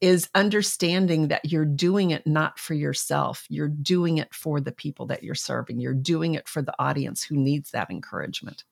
is 0.00 0.28
understanding 0.34 1.28
that 1.28 1.44
you're 1.44 1.64
doing 1.64 2.10
it 2.10 2.26
not 2.26 2.58
for 2.58 2.74
yourself. 2.74 3.46
You're 3.48 3.68
doing 3.68 4.18
it 4.18 4.34
for 4.34 4.60
the 4.60 4.72
people 4.72 5.06
that 5.06 5.22
you're 5.22 5.34
serving. 5.34 5.80
You're 5.80 5.94
doing 5.94 6.34
it 6.34 6.48
for 6.48 6.62
the 6.62 6.74
audience 6.78 7.22
who 7.22 7.36
needs 7.36 7.70
that 7.70 7.90
encouragement. 7.90 8.64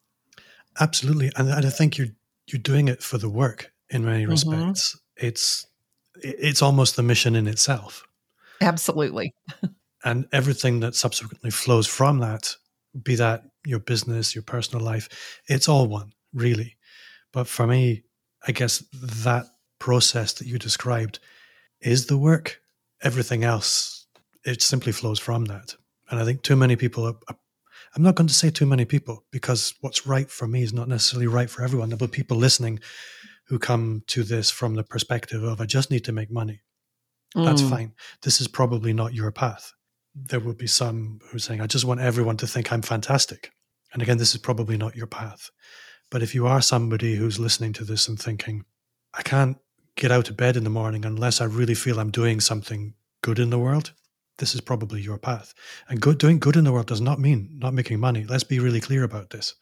Absolutely. 0.78 1.31
And 1.37 1.50
I 1.50 1.62
think 1.71 1.97
you're 1.99 2.09
you're 2.47 2.61
doing 2.61 2.88
it 2.88 3.02
for 3.02 3.16
the 3.16 3.28
work 3.28 3.73
in 3.88 4.04
many 4.04 4.23
mm-hmm. 4.23 4.33
respects. 4.33 4.97
Mm-hmm. 4.97 5.26
It's 5.26 5.66
it's 6.16 6.62
almost 6.62 6.97
the 6.97 7.02
mission 7.02 7.35
in 7.37 7.47
itself. 7.47 8.07
Absolutely. 8.61 9.35
and 10.04 10.26
everything 10.33 10.81
that 10.81 10.95
subsequently 10.95 11.50
flows 11.50 11.87
from 11.87 12.19
that, 12.19 12.54
be 13.02 13.16
that 13.16 13.45
your 13.64 13.81
business, 13.81 14.35
your 14.35 14.43
personal 14.43 14.85
life, 14.85 15.40
it's 15.49 15.69
all 15.69 15.87
one, 15.87 16.12
really. 16.33 16.76
But 17.33 17.49
for 17.49 17.66
me, 17.66 18.04
I 18.47 18.52
guess 18.52 18.78
that 18.93 19.47
process 19.84 20.32
that 20.32 20.46
you 20.46 20.58
described 20.58 21.18
is 21.82 22.06
the 22.06 22.16
work. 22.16 22.62
Everything 23.02 23.44
else, 23.44 24.06
it 24.42 24.62
simply 24.62 24.92
flows 24.92 25.18
from 25.18 25.44
that. 25.44 25.74
And 26.08 26.18
I 26.18 26.24
think 26.24 26.40
too 26.40 26.56
many 26.56 26.74
people 26.74 27.06
are, 27.06 27.16
are 27.28 27.36
I'm 27.94 28.02
not 28.02 28.14
going 28.14 28.28
to 28.28 28.40
say 28.42 28.50
too 28.50 28.64
many 28.64 28.86
people 28.86 29.24
because 29.30 29.74
what's 29.82 30.06
right 30.06 30.30
for 30.30 30.48
me 30.48 30.62
is 30.62 30.72
not 30.72 30.88
necessarily 30.88 31.26
right 31.26 31.50
for 31.50 31.62
everyone. 31.62 31.90
There'll 31.90 32.06
be 32.06 32.18
people 32.18 32.38
listening 32.38 32.80
who 33.48 33.58
come 33.58 34.02
to 34.06 34.22
this 34.24 34.50
from 34.50 34.74
the 34.74 34.82
perspective 34.82 35.42
of, 35.42 35.60
I 35.60 35.66
just 35.66 35.90
need 35.90 36.04
to 36.06 36.12
make 36.12 36.30
money. 36.30 36.62
That's 37.34 37.60
mm. 37.60 37.70
fine. 37.70 37.92
This 38.22 38.40
is 38.40 38.48
probably 38.48 38.94
not 38.94 39.12
your 39.12 39.32
path. 39.32 39.74
There 40.14 40.40
will 40.40 40.54
be 40.54 40.66
some 40.66 41.20
who 41.28 41.36
are 41.36 41.40
saying, 41.40 41.60
I 41.60 41.66
just 41.66 41.84
want 41.84 42.00
everyone 42.00 42.38
to 42.38 42.46
think 42.46 42.72
I'm 42.72 42.82
fantastic. 42.82 43.50
And 43.92 44.00
again, 44.00 44.16
this 44.16 44.34
is 44.34 44.40
probably 44.40 44.78
not 44.78 44.96
your 44.96 45.06
path. 45.06 45.50
But 46.10 46.22
if 46.22 46.34
you 46.34 46.46
are 46.46 46.62
somebody 46.62 47.16
who's 47.16 47.38
listening 47.38 47.74
to 47.74 47.84
this 47.84 48.08
and 48.08 48.18
thinking, 48.18 48.64
I 49.12 49.22
can't 49.22 49.58
get 49.96 50.10
out 50.10 50.28
of 50.28 50.36
bed 50.36 50.56
in 50.56 50.64
the 50.64 50.70
morning 50.70 51.04
unless 51.04 51.40
I 51.40 51.44
really 51.44 51.74
feel 51.74 51.98
I'm 51.98 52.10
doing 52.10 52.40
something 52.40 52.94
good 53.22 53.38
in 53.38 53.50
the 53.50 53.58
world, 53.58 53.92
this 54.38 54.54
is 54.54 54.60
probably 54.60 55.00
your 55.00 55.19
path. 55.19 55.54
And 55.88 56.00
good, 56.00 56.19
doing 56.19 56.38
good 56.38 56.56
in 56.56 56.64
the 56.64 56.73
world 56.73 56.86
does 56.86 57.00
not 57.00 57.21
mean 57.21 57.56
not 57.58 57.75
making 57.75 58.00
money. 58.00 58.25
Let's 58.25 58.45
be 58.45 58.58
really 58.58 58.80
clear 58.80 59.04
about 59.04 59.30
this. 59.30 59.54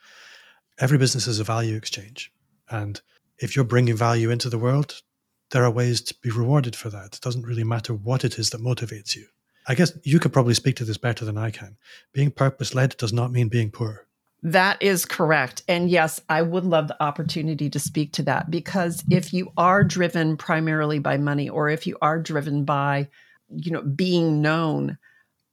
Every 0.78 0.98
business 0.98 1.26
is 1.26 1.38
a 1.38 1.44
value 1.44 1.76
exchange. 1.76 2.32
And 2.70 3.00
if 3.38 3.54
you're 3.54 3.64
bringing 3.64 3.96
value 3.96 4.30
into 4.30 4.48
the 4.48 4.58
world, 4.58 5.02
there 5.50 5.64
are 5.64 5.70
ways 5.70 6.00
to 6.02 6.14
be 6.22 6.30
rewarded 6.30 6.74
for 6.74 6.88
that. 6.88 7.16
It 7.16 7.20
doesn't 7.20 7.46
really 7.46 7.64
matter 7.64 7.92
what 7.92 8.24
it 8.24 8.38
is 8.38 8.50
that 8.50 8.62
motivates 8.62 9.14
you. 9.14 9.26
I 9.68 9.74
guess 9.74 9.92
you 10.02 10.18
could 10.18 10.32
probably 10.32 10.54
speak 10.54 10.76
to 10.76 10.84
this 10.84 10.96
better 10.96 11.24
than 11.24 11.38
I 11.38 11.50
can. 11.50 11.76
Being 12.12 12.30
purpose 12.30 12.74
led 12.74 12.96
does 12.96 13.12
not 13.12 13.30
mean 13.30 13.48
being 13.48 13.70
poor. 13.70 14.06
That 14.42 14.82
is 14.82 15.04
correct. 15.04 15.62
And 15.68 15.88
yes, 15.88 16.20
I 16.28 16.42
would 16.42 16.64
love 16.64 16.88
the 16.88 17.00
opportunity 17.00 17.70
to 17.70 17.78
speak 17.78 18.12
to 18.14 18.24
that 18.24 18.50
because 18.50 19.04
if 19.08 19.32
you 19.32 19.52
are 19.56 19.84
driven 19.84 20.36
primarily 20.36 20.98
by 20.98 21.16
money 21.16 21.48
or 21.48 21.68
if 21.68 21.86
you 21.86 21.96
are 22.02 22.20
driven 22.20 22.64
by, 22.64 23.08
you 23.48 23.70
know, 23.70 23.82
being 23.82 24.42
known, 24.42 24.98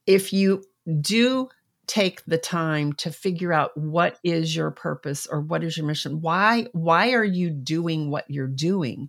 if 0.06 0.32
you 0.32 0.64
do 1.00 1.48
take 1.86 2.24
the 2.24 2.38
time 2.38 2.92
to 2.94 3.12
figure 3.12 3.52
out 3.52 3.76
what 3.76 4.18
is 4.24 4.56
your 4.56 4.72
purpose 4.72 5.26
or 5.26 5.40
what 5.40 5.62
is 5.62 5.76
your 5.76 5.86
mission, 5.86 6.20
why 6.20 6.66
why 6.72 7.12
are 7.12 7.24
you 7.24 7.48
doing 7.50 8.10
what 8.10 8.28
you're 8.28 8.48
doing? 8.48 9.08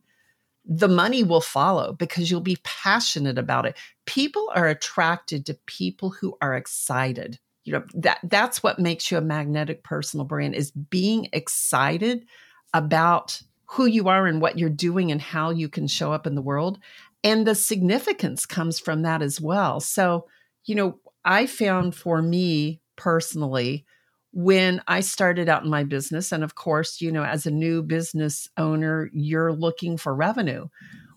The 0.63 0.87
money 0.87 1.23
will 1.23 1.41
follow 1.41 1.93
because 1.93 2.29
you'll 2.29 2.41
be 2.41 2.59
passionate 2.63 3.39
about 3.39 3.65
it. 3.65 3.75
People 4.05 4.51
are 4.53 4.67
attracted 4.67 5.47
to 5.47 5.55
people 5.65 6.11
who 6.11 6.37
are 6.39 6.55
excited 6.55 7.39
you 7.63 7.73
know 7.73 7.83
that 7.93 8.19
that's 8.23 8.63
what 8.63 8.79
makes 8.79 9.11
you 9.11 9.17
a 9.17 9.21
magnetic 9.21 9.83
personal 9.83 10.25
brand 10.25 10.55
is 10.55 10.71
being 10.71 11.27
excited 11.33 12.25
about 12.73 13.41
who 13.65 13.85
you 13.85 14.09
are 14.09 14.27
and 14.27 14.41
what 14.41 14.57
you're 14.57 14.69
doing 14.69 15.11
and 15.11 15.21
how 15.21 15.49
you 15.49 15.69
can 15.69 15.87
show 15.87 16.11
up 16.11 16.27
in 16.27 16.35
the 16.35 16.41
world. 16.41 16.77
And 17.23 17.47
the 17.47 17.55
significance 17.55 18.45
comes 18.45 18.79
from 18.79 19.03
that 19.03 19.21
as 19.21 19.39
well. 19.39 19.79
So 19.79 20.25
you 20.65 20.75
know 20.75 20.99
i 21.25 21.45
found 21.45 21.95
for 21.95 22.21
me 22.21 22.81
personally 22.95 23.85
when 24.33 24.81
i 24.87 24.99
started 24.99 25.49
out 25.49 25.63
in 25.63 25.69
my 25.69 25.83
business 25.83 26.31
and 26.31 26.43
of 26.43 26.55
course 26.55 27.01
you 27.01 27.11
know 27.11 27.23
as 27.23 27.45
a 27.45 27.51
new 27.51 27.81
business 27.83 28.47
owner 28.57 29.09
you're 29.13 29.53
looking 29.53 29.97
for 29.97 30.15
revenue. 30.15 30.67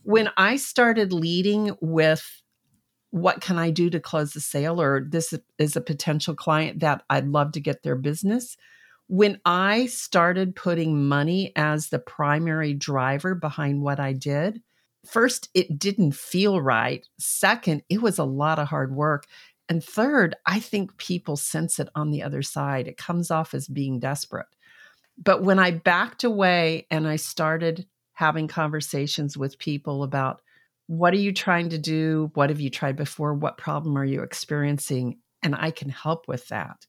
When 0.03 0.29
i 0.37 0.57
started 0.57 1.13
leading 1.13 1.77
with 1.81 2.43
what 3.15 3.41
can 3.41 3.59
I 3.59 3.71
do 3.71 3.91
to 3.91 4.01
close 4.01 4.33
the 4.33 4.41
sale? 4.41 4.81
Or 4.81 5.07
this 5.09 5.33
is 5.61 5.77
a 5.77 5.81
potential 5.81 6.35
client 6.35 6.81
that 6.81 7.05
I'd 7.09 7.29
love 7.29 7.53
to 7.53 7.61
get 7.61 7.85
their 7.85 7.95
business. 7.95 8.57
When 9.07 9.41
I 9.45 9.87
started 9.87 10.57
putting 10.57 11.07
money 11.07 11.53
as 11.55 11.91
the 11.91 12.01
primary 12.01 12.75
driver 12.75 13.37
behind 13.37 13.83
what 13.83 14.01
I 14.01 14.15
did, 14.15 14.61
first, 15.07 15.49
it 15.55 15.79
didn't 15.79 16.17
feel 16.17 16.61
right. 16.61 17.07
Second, 17.17 17.85
it 17.89 18.03
was 18.03 18.19
a 18.19 18.25
lot 18.25 18.59
of 18.59 18.67
hard 18.67 18.93
work. 18.93 19.27
And 19.69 19.83
third, 19.83 20.35
I 20.45 20.59
think 20.59 20.97
people 20.97 21.37
sense 21.37 21.79
it 21.79 21.91
on 21.95 22.11
the 22.11 22.25
other 22.25 22.43
side. 22.43 22.89
It 22.89 22.97
comes 22.97 23.31
off 23.31 23.55
as 23.55 23.69
being 23.69 24.01
desperate. 24.01 24.49
But 25.23 25.41
when 25.45 25.61
I 25.61 25.71
backed 25.71 26.25
away 26.25 26.89
and 26.91 27.07
I 27.07 27.15
started 27.15 27.87
having 28.15 28.49
conversations 28.49 29.37
with 29.37 29.61
people 29.61 30.03
about 30.03 30.41
what 30.87 31.15
are 31.15 31.19
you 31.19 31.33
trying 31.33 31.71
to 31.71 31.79
do? 31.79 32.31
What 32.35 32.51
have 32.51 32.61
you 32.61 32.71
tried 32.71 32.97
before? 32.97 33.35
What 33.35 33.57
problem 33.57 33.97
are 33.97 34.05
you 34.05 34.23
experiencing? 34.23 35.19
And 35.43 35.55
I 35.55 35.71
can 35.71 35.89
help 35.89 36.29
with 36.29 36.49
that. 36.49 36.87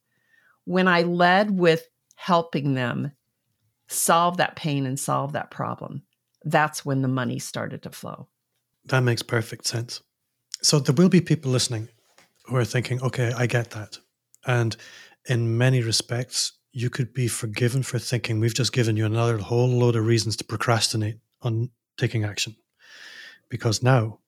When 0.65 0.87
I 0.87 1.03
led 1.03 1.51
with 1.51 1.87
helping 2.15 2.73
them 2.73 3.11
solve 3.87 4.37
that 4.37 4.55
pain 4.55 4.85
and 4.85 4.99
solve 4.99 5.33
that 5.33 5.51
problem, 5.51 6.03
that's 6.43 6.85
when 6.85 7.01
the 7.01 7.07
money 7.07 7.39
started 7.39 7.83
to 7.83 7.89
flow. 7.89 8.27
That 8.85 9.01
makes 9.01 9.21
perfect 9.21 9.65
sense. 9.65 10.01
So 10.61 10.79
there 10.79 10.95
will 10.95 11.09
be 11.09 11.21
people 11.21 11.51
listening 11.51 11.89
who 12.45 12.55
are 12.55 12.65
thinking, 12.65 13.01
okay, 13.01 13.33
I 13.35 13.47
get 13.47 13.71
that. 13.71 13.97
And 14.45 14.75
in 15.27 15.57
many 15.57 15.81
respects, 15.81 16.53
you 16.71 16.89
could 16.89 17.13
be 17.13 17.27
forgiven 17.27 17.83
for 17.83 17.99
thinking 17.99 18.39
we've 18.39 18.53
just 18.53 18.73
given 18.73 18.97
you 18.97 19.05
another 19.05 19.37
whole 19.37 19.67
load 19.67 19.95
of 19.95 20.05
reasons 20.05 20.35
to 20.37 20.43
procrastinate 20.43 21.17
on 21.41 21.69
taking 21.97 22.25
action 22.25 22.55
because 23.49 23.83
now 23.83 24.19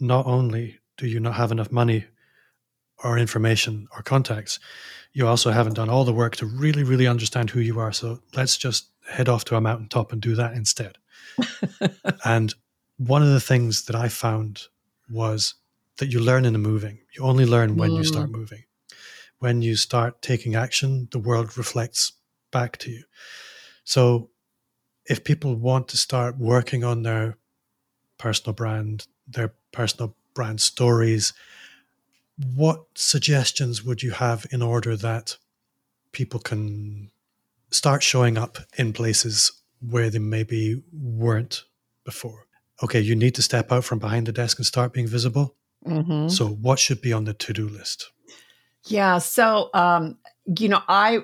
not 0.00 0.26
only 0.26 0.78
do 0.96 1.06
you 1.06 1.20
not 1.20 1.34
have 1.34 1.52
enough 1.52 1.70
money 1.70 2.04
or 3.04 3.18
information 3.18 3.88
or 3.94 4.02
contacts, 4.02 4.58
you 5.12 5.26
also 5.26 5.50
haven't 5.50 5.74
done 5.74 5.88
all 5.88 6.04
the 6.04 6.12
work 6.12 6.36
to 6.36 6.46
really, 6.46 6.82
really 6.82 7.06
understand 7.06 7.50
who 7.50 7.60
you 7.60 7.78
are. 7.78 7.92
So 7.92 8.20
let's 8.34 8.56
just 8.56 8.90
head 9.08 9.28
off 9.28 9.44
to 9.46 9.56
a 9.56 9.60
mountaintop 9.60 10.12
and 10.12 10.20
do 10.20 10.34
that 10.34 10.54
instead. 10.54 10.98
and 12.24 12.54
one 12.98 13.22
of 13.22 13.28
the 13.28 13.40
things 13.40 13.84
that 13.84 13.96
I 13.96 14.08
found 14.08 14.62
was 15.10 15.54
that 15.98 16.12
you 16.12 16.20
learn 16.20 16.44
in 16.44 16.52
the 16.52 16.58
moving. 16.58 16.98
You 17.16 17.24
only 17.24 17.46
learn 17.46 17.76
when 17.76 17.90
mm. 17.90 17.98
you 17.98 18.04
start 18.04 18.28
mm. 18.28 18.36
moving. 18.36 18.64
When 19.38 19.62
you 19.62 19.76
start 19.76 20.22
taking 20.22 20.54
action, 20.54 21.08
the 21.12 21.18
world 21.18 21.56
reflects 21.58 22.12
back 22.50 22.78
to 22.78 22.90
you. 22.90 23.04
So 23.84 24.30
if 25.06 25.24
people 25.24 25.54
want 25.54 25.88
to 25.88 25.96
start 25.96 26.38
working 26.38 26.84
on 26.84 27.02
their 27.02 27.36
personal 28.18 28.54
brand, 28.54 29.06
their 29.26 29.52
personal 29.72 30.14
brand 30.34 30.60
stories. 30.60 31.32
What 32.54 32.84
suggestions 32.94 33.82
would 33.82 34.02
you 34.02 34.12
have 34.12 34.46
in 34.50 34.62
order 34.62 34.96
that 34.96 35.36
people 36.12 36.40
can 36.40 37.10
start 37.70 38.02
showing 38.02 38.36
up 38.38 38.58
in 38.76 38.92
places 38.92 39.52
where 39.80 40.10
they 40.10 40.18
maybe 40.18 40.82
weren't 40.92 41.64
before? 42.04 42.46
okay, 42.82 43.00
you 43.00 43.14
need 43.14 43.34
to 43.34 43.42
step 43.42 43.72
out 43.72 43.84
from 43.84 43.98
behind 43.98 44.26
the 44.26 44.32
desk 44.32 44.58
and 44.58 44.66
start 44.66 44.92
being 44.92 45.06
visible. 45.06 45.54
Mm-hmm. 45.86 46.28
So, 46.28 46.48
what 46.48 46.78
should 46.78 47.00
be 47.00 47.12
on 47.12 47.24
the 47.24 47.34
to 47.34 47.52
do 47.52 47.68
list? 47.68 48.10
Yeah. 48.84 49.18
So, 49.18 49.70
um, 49.74 50.18
you 50.58 50.68
know, 50.68 50.82
I 50.88 51.20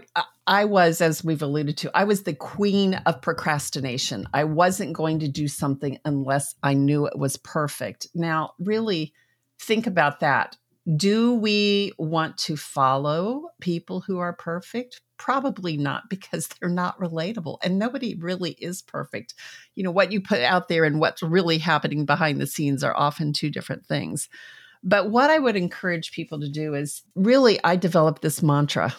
I 0.47 0.65
was, 0.65 1.01
as 1.01 1.23
we've 1.23 1.43
alluded 1.43 1.77
to, 1.79 1.91
I 1.95 2.05
was 2.05 2.25
the 2.25 2.35
queen 2.35 2.95
of 3.07 3.23
procrastination. 3.23 4.27
I 4.35 4.45
wasn't 4.45 4.93
going 4.93 5.21
to 5.21 5.29
do 5.29 5.47
something 5.47 5.99
unless 6.05 6.57
I 6.63 6.75
knew 6.75 7.07
it 7.07 7.19
was 7.19 7.37
perfect. 7.37 8.09
Now, 8.15 8.55
really 8.59 9.13
think 9.61 9.87
about 9.87 10.21
that. 10.21 10.57
Do 10.97 11.35
we 11.35 11.93
want 11.97 12.39
to 12.39 12.57
follow 12.57 13.51
people 13.61 14.01
who 14.01 14.19
are 14.19 14.33
perfect? 14.33 15.01
Probably 15.17 15.77
not, 15.77 16.05
because 16.11 16.49
they're 16.49 16.69
not 16.69 16.99
relatable 16.99 17.59
and 17.63 17.79
nobody 17.79 18.17
really 18.17 18.53
is 18.53 18.83
perfect. 18.83 19.35
You 19.77 19.85
know, 19.85 19.93
what 19.93 20.11
you 20.11 20.21
put 20.21 20.41
out 20.41 20.67
there 20.67 20.85
and 20.85 20.99
what's 20.99 21.23
really 21.23 21.59
happening 21.59 22.05
behind 22.05 22.41
the 22.41 22.49
scenes 22.49 22.83
are 22.83 22.97
often 22.97 23.33
two 23.33 23.49
different 23.49 23.87
things. 23.87 24.29
But 24.83 25.11
what 25.11 25.31
I 25.31 25.39
would 25.39 25.55
encourage 25.55 26.11
people 26.11 26.41
to 26.41 26.49
do 26.49 26.75
is 26.75 27.03
really, 27.15 27.61
I 27.63 27.77
developed 27.77 28.23
this 28.23 28.43
mantra 28.43 28.93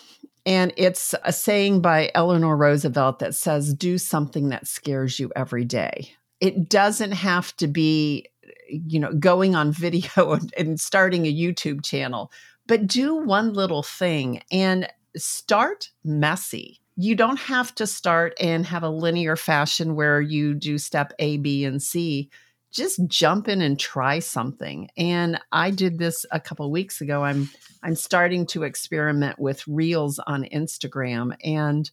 and 0.46 0.74
it's 0.76 1.16
a 1.24 1.32
saying 1.32 1.82
by 1.82 2.12
Eleanor 2.16 2.58
Roosevelt 2.58 3.20
that 3.20 3.36
says, 3.36 3.74
do 3.74 3.98
something 3.98 4.50
that 4.50 4.68
scares 4.68 5.20
you 5.20 5.32
every 5.36 5.64
day. 5.64 6.14
It 6.42 6.70
doesn't 6.70 7.14
have 7.14 7.56
to 7.58 7.68
be, 7.68 8.28
you 8.68 9.00
know, 9.00 9.14
going 9.14 9.56
on 9.56 9.72
video 9.74 10.40
and 10.58 10.80
starting 10.80 11.26
a 11.26 11.34
YouTube 11.34 11.84
channel, 11.84 12.32
but 12.68 12.88
do 12.88 13.16
one 13.16 13.54
little 13.54 13.84
thing 13.84 14.42
and 14.52 14.88
start 15.16 15.92
messy. 16.04 16.80
You 16.96 17.16
don't 17.16 17.40
have 17.40 17.74
to 17.76 17.88
start 17.88 18.34
and 18.40 18.66
have 18.66 18.84
a 18.84 18.90
linear 18.90 19.36
fashion 19.36 19.96
where 19.96 20.22
you 20.22 20.54
do 20.54 20.78
step 20.78 21.14
A, 21.20 21.38
B, 21.38 21.66
and 21.66 21.82
C 21.82 22.30
just 22.74 23.06
jump 23.08 23.48
in 23.48 23.62
and 23.62 23.80
try 23.80 24.20
something. 24.20 24.90
And 24.98 25.40
I 25.52 25.70
did 25.70 26.00
this 26.00 26.26
a 26.32 26.40
couple 26.40 26.70
weeks 26.72 27.00
ago. 27.00 27.24
I'm 27.24 27.50
I'm 27.84 27.96
starting 27.96 28.46
to 28.48 28.64
experiment 28.64 29.40
with 29.40 29.68
reels 29.68 30.20
on 30.20 30.44
Instagram 30.46 31.36
and 31.44 31.90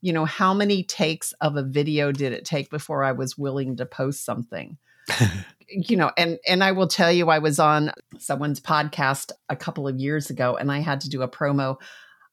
you 0.00 0.12
know 0.12 0.24
how 0.24 0.52
many 0.52 0.82
takes 0.82 1.32
of 1.40 1.56
a 1.56 1.62
video 1.62 2.10
did 2.10 2.32
it 2.32 2.44
take 2.44 2.70
before 2.70 3.04
I 3.04 3.12
was 3.12 3.38
willing 3.38 3.76
to 3.76 3.86
post 3.86 4.24
something? 4.24 4.78
you 5.68 5.96
know 5.96 6.10
and 6.16 6.38
and 6.48 6.64
I 6.64 6.72
will 6.72 6.88
tell 6.88 7.12
you 7.12 7.28
I 7.28 7.38
was 7.38 7.58
on 7.58 7.92
someone's 8.18 8.60
podcast 8.60 9.32
a 9.48 9.56
couple 9.56 9.86
of 9.86 9.98
years 9.98 10.30
ago 10.30 10.56
and 10.56 10.72
I 10.72 10.80
had 10.80 11.02
to 11.02 11.10
do 11.10 11.22
a 11.22 11.28
promo. 11.28 11.76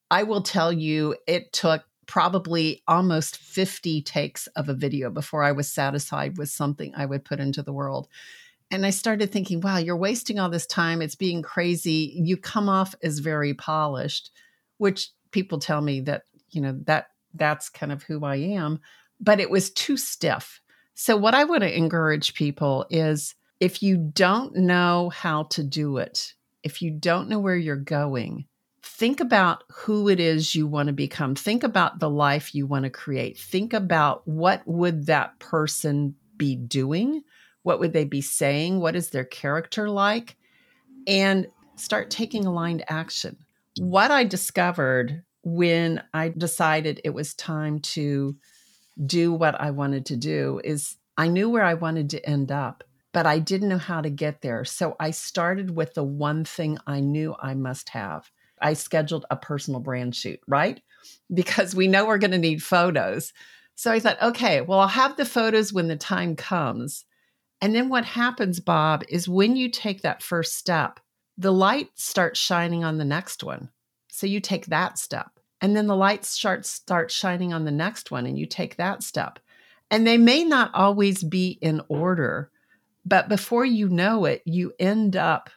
I 0.10 0.24
will 0.24 0.42
tell 0.42 0.72
you 0.72 1.16
it 1.28 1.52
took 1.52 1.84
probably 2.10 2.82
almost 2.88 3.38
50 3.38 4.02
takes 4.02 4.48
of 4.56 4.68
a 4.68 4.74
video 4.74 5.12
before 5.12 5.44
I 5.44 5.52
was 5.52 5.72
satisfied 5.72 6.40
with 6.40 6.50
something 6.50 6.92
I 6.96 7.06
would 7.06 7.24
put 7.24 7.40
into 7.40 7.62
the 7.62 7.72
world. 7.72 8.08
And 8.72 8.84
I 8.84 8.90
started 8.90 9.32
thinking, 9.32 9.62
wow, 9.62 9.78
you're 9.78 9.96
wasting 9.96 10.40
all 10.40 10.50
this 10.50 10.66
time. 10.66 11.04
It's 11.04 11.14
being 11.14 11.44
crazy. 11.44 12.12
You 12.16 12.36
come 12.36 12.68
off 12.68 12.96
as 13.04 13.20
very 13.20 13.54
polished, 13.54 14.32
which 14.80 15.12
people 15.30 15.60
tell 15.60 15.82
me 15.82 16.02
that, 16.02 16.24
you 16.50 16.62
know, 16.62 16.80
that 16.86 17.10
that's 17.36 17.70
kind 17.70 17.92
of 17.92 18.02
who 18.02 18.26
I 18.26 18.38
am, 18.38 18.80
but 19.20 19.40
it 19.40 19.52
was 19.52 19.70
too 19.70 19.96
stiff. 19.96 20.62
So 20.96 21.16
what 21.16 21.36
I 21.36 21.44
want 21.44 21.62
to 21.62 21.78
encourage 21.78 22.34
people 22.34 22.88
is 22.90 23.36
if 23.60 23.84
you 23.84 23.98
don't 23.98 24.56
know 24.56 25.10
how 25.10 25.44
to 25.44 25.64
do 25.64 25.98
it, 25.98 26.34
if 26.64 26.82
you 26.82 26.90
don't 26.90 27.30
know 27.30 27.40
where 27.40 27.56
you're 27.56 27.76
going, 27.76 28.48
think 29.00 29.22
about 29.22 29.64
who 29.72 30.10
it 30.10 30.20
is 30.20 30.54
you 30.54 30.68
want 30.68 30.88
to 30.88 30.94
become. 30.94 31.34
Think 31.34 31.64
about 31.64 32.00
the 32.00 32.10
life 32.10 32.54
you 32.54 32.68
want 32.68 32.84
to 32.84 32.90
create. 32.90 33.40
Think 33.40 33.72
about 33.72 34.28
what 34.28 34.62
would 34.66 35.06
that 35.06 35.40
person 35.40 36.16
be 36.36 36.58
doing? 36.58 37.24
What 37.64 37.80
would 37.80 37.94
they 37.94 38.04
be 38.04 38.20
saying? 38.20 38.82
What 38.82 38.98
is 38.98 39.10
their 39.10 39.24
character 39.24 39.90
like? 39.90 40.36
And 41.08 41.48
start 41.78 42.10
taking 42.10 42.46
aligned 42.46 42.84
action. 42.90 43.38
What 43.80 44.12
i 44.12 44.26
discovered 44.26 45.24
when 45.44 46.04
i 46.14 46.28
decided 46.28 47.00
it 47.06 47.12
was 47.12 47.34
time 47.34 47.80
to 47.80 48.36
do 49.06 49.32
what 49.32 49.60
i 49.62 49.72
wanted 49.72 50.06
to 50.08 50.18
do 50.18 50.60
is 50.66 50.98
i 51.18 51.30
knew 51.30 51.50
where 51.50 51.64
i 51.64 51.74
wanted 51.74 52.10
to 52.10 52.30
end 52.30 52.52
up 52.52 52.84
but 53.14 53.26
i 53.26 53.40
didn't 53.40 53.70
know 53.70 53.78
how 53.78 54.02
to 54.02 54.10
get 54.10 54.42
there. 54.42 54.66
So 54.66 54.98
i 55.00 55.12
started 55.12 55.74
with 55.74 55.94
the 55.94 56.04
one 56.04 56.44
thing 56.44 56.78
i 56.86 57.00
knew 57.00 57.34
i 57.42 57.54
must 57.54 57.90
have 57.90 58.30
I 58.62 58.74
scheduled 58.74 59.26
a 59.30 59.36
personal 59.36 59.80
brand 59.80 60.16
shoot, 60.16 60.40
right? 60.48 60.82
Because 61.34 61.76
we 61.76 61.88
know 61.88 62.06
we're 62.06 62.18
going 62.18 62.32
to 62.32 62.38
need 62.38 62.64
photos. 62.64 63.34
So 63.76 63.92
I 63.92 64.00
thought, 64.00 64.22
okay, 64.22 64.62
well, 64.62 64.80
I'll 64.80 64.88
have 64.88 65.16
the 65.16 65.26
photos 65.26 65.72
when 65.72 65.88
the 65.88 65.96
time 65.96 66.36
comes. 66.36 67.06
And 67.62 67.76
then 67.76 67.90
what 67.90 68.06
happens, 68.06 68.60
Bob, 68.60 69.04
is 69.10 69.28
when 69.28 69.56
you 69.56 69.70
take 69.70 70.02
that 70.02 70.24
first 70.24 70.56
step, 70.56 71.00
the 71.38 71.52
light 71.54 71.90
starts 71.96 72.40
shining 72.40 72.84
on 72.84 72.98
the 72.98 73.06
next 73.06 73.44
one. 73.44 73.70
So 74.10 74.28
you 74.28 74.40
take 74.40 74.66
that 74.68 74.98
step. 74.98 75.40
And 75.62 75.76
then 75.76 75.88
the 75.88 75.96
light 75.96 76.26
starts 76.26 76.70
start 76.70 77.12
shining 77.12 77.54
on 77.54 77.66
the 77.66 77.72
next 77.72 78.12
one 78.12 78.26
and 78.26 78.38
you 78.38 78.46
take 78.46 78.78
that 78.78 79.04
step. 79.04 79.40
And 79.92 80.06
they 80.06 80.18
may 80.18 80.44
not 80.44 80.72
always 80.74 81.24
be 81.24 81.58
in 81.62 81.82
order, 81.90 82.52
but 83.06 83.28
before 83.28 83.66
you 83.66 83.90
know 83.90 84.26
it, 84.26 84.42
you 84.46 84.74
end 84.80 85.16
up, 85.16 85.50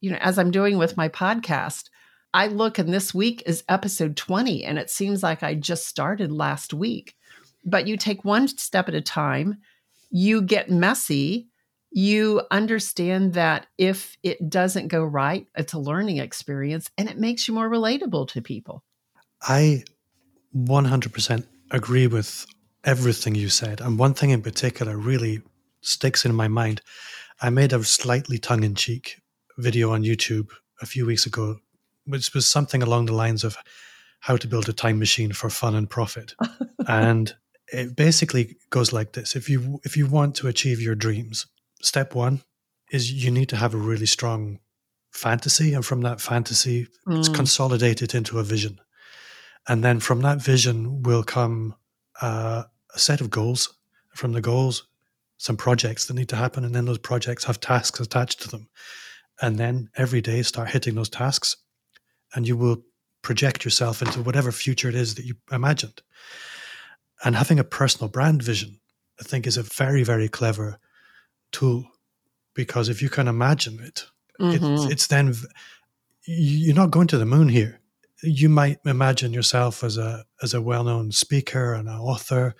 you 0.00 0.10
know, 0.10 0.18
as 0.20 0.38
I'm 0.38 0.50
doing 0.50 0.78
with 0.78 0.96
my 0.96 1.08
podcast, 1.08 1.88
I 2.34 2.48
look 2.48 2.78
and 2.80 2.92
this 2.92 3.14
week 3.14 3.44
is 3.46 3.62
episode 3.68 4.16
20, 4.16 4.64
and 4.64 4.76
it 4.76 4.90
seems 4.90 5.22
like 5.22 5.44
I 5.44 5.54
just 5.54 5.86
started 5.86 6.32
last 6.32 6.74
week. 6.74 7.14
But 7.64 7.86
you 7.86 7.96
take 7.96 8.24
one 8.24 8.48
step 8.48 8.88
at 8.88 8.94
a 8.94 9.00
time, 9.00 9.58
you 10.10 10.42
get 10.42 10.68
messy, 10.68 11.46
you 11.92 12.42
understand 12.50 13.34
that 13.34 13.68
if 13.78 14.16
it 14.24 14.50
doesn't 14.50 14.88
go 14.88 15.04
right, 15.04 15.46
it's 15.56 15.74
a 15.74 15.78
learning 15.78 16.16
experience 16.18 16.90
and 16.98 17.08
it 17.08 17.18
makes 17.18 17.46
you 17.46 17.54
more 17.54 17.70
relatable 17.70 18.26
to 18.30 18.42
people. 18.42 18.82
I 19.40 19.84
100% 20.56 21.46
agree 21.70 22.08
with 22.08 22.46
everything 22.82 23.36
you 23.36 23.48
said. 23.48 23.80
And 23.80 23.96
one 23.96 24.12
thing 24.12 24.30
in 24.30 24.42
particular 24.42 24.96
really 24.96 25.40
sticks 25.82 26.24
in 26.24 26.34
my 26.34 26.48
mind. 26.48 26.82
I 27.40 27.50
made 27.50 27.72
a 27.72 27.84
slightly 27.84 28.38
tongue 28.38 28.64
in 28.64 28.74
cheek 28.74 29.20
video 29.56 29.92
on 29.92 30.02
YouTube 30.02 30.50
a 30.82 30.86
few 30.86 31.06
weeks 31.06 31.26
ago 31.26 31.60
which 32.06 32.32
was 32.34 32.46
something 32.46 32.82
along 32.82 33.06
the 33.06 33.14
lines 33.14 33.44
of 33.44 33.56
how 34.20 34.36
to 34.36 34.48
build 34.48 34.68
a 34.68 34.72
time 34.72 34.98
machine 34.98 35.32
for 35.32 35.50
fun 35.50 35.74
and 35.74 35.90
profit. 35.90 36.34
and 36.88 37.34
it 37.68 37.94
basically 37.96 38.56
goes 38.70 38.92
like 38.92 39.12
this. 39.12 39.36
If 39.36 39.48
you 39.48 39.80
if 39.84 39.96
you 39.96 40.06
want 40.06 40.34
to 40.36 40.48
achieve 40.48 40.80
your 40.80 40.94
dreams, 40.94 41.46
step 41.82 42.14
1 42.14 42.42
is 42.90 43.12
you 43.12 43.30
need 43.30 43.48
to 43.50 43.56
have 43.56 43.74
a 43.74 43.78
really 43.78 44.06
strong 44.06 44.60
fantasy 45.12 45.74
and 45.74 45.84
from 45.84 46.00
that 46.02 46.20
fantasy 46.20 46.88
mm. 47.06 47.18
it's 47.18 47.28
consolidated 47.28 48.14
into 48.14 48.38
a 48.38 48.42
vision. 48.42 48.80
And 49.68 49.82
then 49.82 50.00
from 50.00 50.20
that 50.22 50.42
vision 50.42 51.02
will 51.02 51.22
come 51.22 51.74
uh, 52.20 52.64
a 52.94 52.98
set 52.98 53.20
of 53.20 53.30
goals. 53.30 53.74
From 54.14 54.32
the 54.32 54.40
goals, 54.40 54.86
some 55.38 55.56
projects 55.56 56.06
that 56.06 56.14
need 56.14 56.28
to 56.28 56.36
happen, 56.36 56.64
and 56.64 56.72
then 56.72 56.84
those 56.84 56.98
projects 56.98 57.44
have 57.44 57.58
tasks 57.58 57.98
attached 57.98 58.42
to 58.42 58.48
them. 58.48 58.68
And 59.42 59.58
then 59.58 59.90
every 59.96 60.20
day 60.20 60.42
start 60.42 60.70
hitting 60.70 60.94
those 60.94 61.08
tasks 61.08 61.56
and 62.34 62.46
you 62.46 62.56
will 62.56 62.82
project 63.22 63.64
yourself 63.64 64.02
into 64.02 64.22
whatever 64.22 64.52
future 64.52 64.88
it 64.88 64.94
is 64.94 65.14
that 65.14 65.24
you 65.24 65.34
imagined. 65.50 66.02
And 67.24 67.34
having 67.34 67.58
a 67.58 67.64
personal 67.64 68.08
brand 68.08 68.42
vision, 68.42 68.80
I 69.18 69.24
think, 69.24 69.46
is 69.46 69.56
a 69.56 69.62
very, 69.62 70.04
very 70.04 70.28
clever 70.28 70.78
tool 71.52 71.86
because 72.54 72.88
if 72.88 73.00
you 73.00 73.08
can 73.08 73.26
imagine 73.26 73.80
it, 73.80 74.06
mm-hmm. 74.40 74.74
it's, 74.74 74.84
it's 74.92 75.06
then 75.06 75.34
you're 76.26 76.76
not 76.76 76.90
going 76.90 77.08
to 77.08 77.18
the 77.18 77.26
moon 77.26 77.48
here. 77.48 77.80
You 78.22 78.48
might 78.48 78.78
imagine 78.84 79.32
yourself 79.32 79.84
as 79.84 79.98
a 79.98 80.24
as 80.42 80.54
a 80.54 80.62
well-known 80.62 81.12
speaker 81.12 81.74
and 81.74 81.88
an 81.88 81.98
author, 81.98 82.54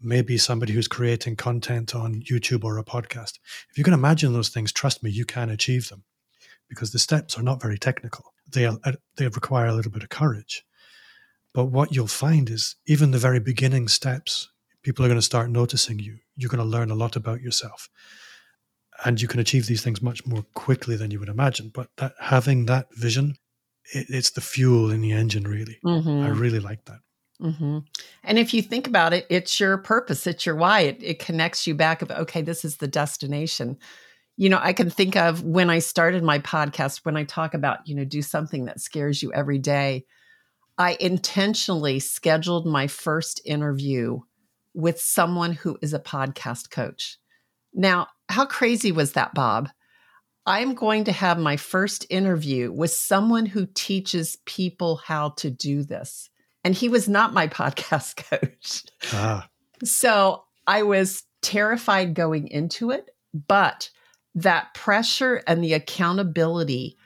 maybe 0.00 0.38
somebody 0.38 0.72
who's 0.72 0.88
creating 0.88 1.36
content 1.36 1.94
on 1.94 2.22
YouTube 2.22 2.64
or 2.64 2.78
a 2.78 2.84
podcast. 2.84 3.38
If 3.70 3.78
you 3.78 3.84
can 3.84 3.94
imagine 3.94 4.32
those 4.32 4.50
things, 4.50 4.72
trust 4.72 5.02
me, 5.02 5.10
you 5.10 5.24
can 5.24 5.50
achieve 5.50 5.88
them 5.88 6.04
because 6.70 6.92
the 6.92 6.98
steps 6.98 7.36
are 7.36 7.42
not 7.42 7.60
very 7.60 7.76
technical 7.76 8.32
they 8.52 8.66
uh, 8.66 8.76
they 9.16 9.26
require 9.26 9.66
a 9.66 9.74
little 9.74 9.92
bit 9.92 10.02
of 10.02 10.08
courage. 10.08 10.64
But 11.52 11.66
what 11.66 11.94
you'll 11.94 12.06
find 12.06 12.48
is 12.48 12.76
even 12.86 13.10
the 13.10 13.18
very 13.18 13.40
beginning 13.40 13.88
steps, 13.88 14.50
people 14.82 15.04
are 15.04 15.08
going 15.08 15.18
to 15.18 15.22
start 15.22 15.50
noticing 15.50 15.98
you. 15.98 16.18
You're 16.36 16.50
going 16.50 16.62
to 16.62 16.64
learn 16.64 16.90
a 16.90 16.94
lot 16.94 17.16
about 17.16 17.40
yourself, 17.40 17.88
and 19.04 19.20
you 19.20 19.28
can 19.28 19.40
achieve 19.40 19.66
these 19.66 19.82
things 19.82 20.00
much 20.00 20.26
more 20.26 20.44
quickly 20.54 20.96
than 20.96 21.10
you 21.10 21.18
would 21.18 21.28
imagine. 21.28 21.70
But 21.72 21.88
that 21.96 22.14
having 22.20 22.66
that 22.66 22.88
vision, 22.94 23.36
it, 23.92 24.06
it's 24.08 24.30
the 24.30 24.40
fuel 24.40 24.90
in 24.90 25.00
the 25.00 25.12
engine. 25.12 25.44
Really, 25.44 25.78
mm-hmm. 25.84 26.24
I 26.24 26.28
really 26.28 26.60
like 26.60 26.84
that. 26.86 27.00
Mm-hmm. 27.40 27.78
And 28.22 28.38
if 28.38 28.52
you 28.52 28.60
think 28.60 28.86
about 28.86 29.14
it, 29.14 29.26
it's 29.30 29.58
your 29.58 29.78
purpose, 29.78 30.26
it's 30.26 30.44
your 30.44 30.56
why. 30.56 30.80
It, 30.80 31.02
it 31.02 31.18
connects 31.18 31.66
you 31.66 31.74
back 31.74 32.02
of 32.02 32.10
okay, 32.10 32.42
this 32.42 32.64
is 32.64 32.76
the 32.76 32.88
destination 32.88 33.78
you 34.40 34.48
know, 34.48 34.58
I 34.58 34.72
can 34.72 34.88
think 34.88 35.16
of 35.16 35.44
when 35.44 35.68
I 35.68 35.80
started 35.80 36.24
my 36.24 36.38
podcast, 36.38 37.04
when 37.04 37.14
I 37.14 37.24
talk 37.24 37.52
about, 37.52 37.86
you 37.86 37.94
know, 37.94 38.06
do 38.06 38.22
something 38.22 38.64
that 38.64 38.80
scares 38.80 39.22
you 39.22 39.30
every 39.34 39.58
day. 39.58 40.06
I 40.78 40.96
intentionally 40.98 41.98
scheduled 41.98 42.64
my 42.66 42.86
first 42.86 43.42
interview 43.44 44.20
with 44.72 44.98
someone 44.98 45.52
who 45.52 45.76
is 45.82 45.92
a 45.92 46.00
podcast 46.00 46.70
coach. 46.70 47.18
Now, 47.74 48.06
how 48.30 48.46
crazy 48.46 48.92
was 48.92 49.12
that, 49.12 49.34
Bob? 49.34 49.68
I'm 50.46 50.72
going 50.72 51.04
to 51.04 51.12
have 51.12 51.38
my 51.38 51.58
first 51.58 52.06
interview 52.08 52.72
with 52.72 52.92
someone 52.92 53.44
who 53.44 53.66
teaches 53.66 54.38
people 54.46 55.02
how 55.04 55.34
to 55.36 55.50
do 55.50 55.82
this. 55.82 56.30
And 56.64 56.74
he 56.74 56.88
was 56.88 57.10
not 57.10 57.34
my 57.34 57.46
podcast 57.60 58.16
coach. 58.30 58.84
Ah. 59.12 59.50
So 59.84 60.44
I 60.66 60.84
was 60.84 61.24
terrified 61.42 62.14
going 62.14 62.48
into 62.48 62.90
it, 62.90 63.10
but 63.34 63.90
that 64.34 64.74
pressure 64.74 65.42
and 65.46 65.62
the 65.62 65.72
accountability 65.72 66.96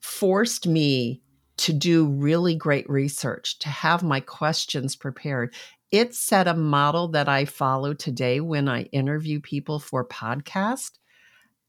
forced 0.00 0.66
me 0.66 1.22
to 1.58 1.72
do 1.72 2.06
really 2.06 2.54
great 2.54 2.88
research, 2.88 3.58
to 3.58 3.68
have 3.68 4.02
my 4.02 4.20
questions 4.20 4.94
prepared. 4.94 5.54
It 5.90 6.14
set 6.14 6.46
a 6.46 6.54
model 6.54 7.08
that 7.08 7.28
I 7.28 7.44
follow 7.46 7.94
today 7.94 8.40
when 8.40 8.68
I 8.68 8.82
interview 8.84 9.40
people 9.40 9.78
for 9.78 10.04
podcast. 10.04 10.92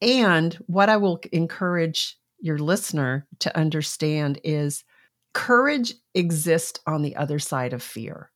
And 0.01 0.53
what 0.67 0.89
I 0.89 0.97
will 0.97 1.19
encourage 1.31 2.17
your 2.39 2.59
listener 2.59 3.27
to 3.39 3.57
understand 3.57 4.39
is 4.43 4.83
courage 5.33 5.93
exists 6.13 6.79
on 6.85 7.01
the 7.01 7.15
other 7.15 7.39
side 7.39 7.73
of 7.73 7.83
fear. 7.83 8.31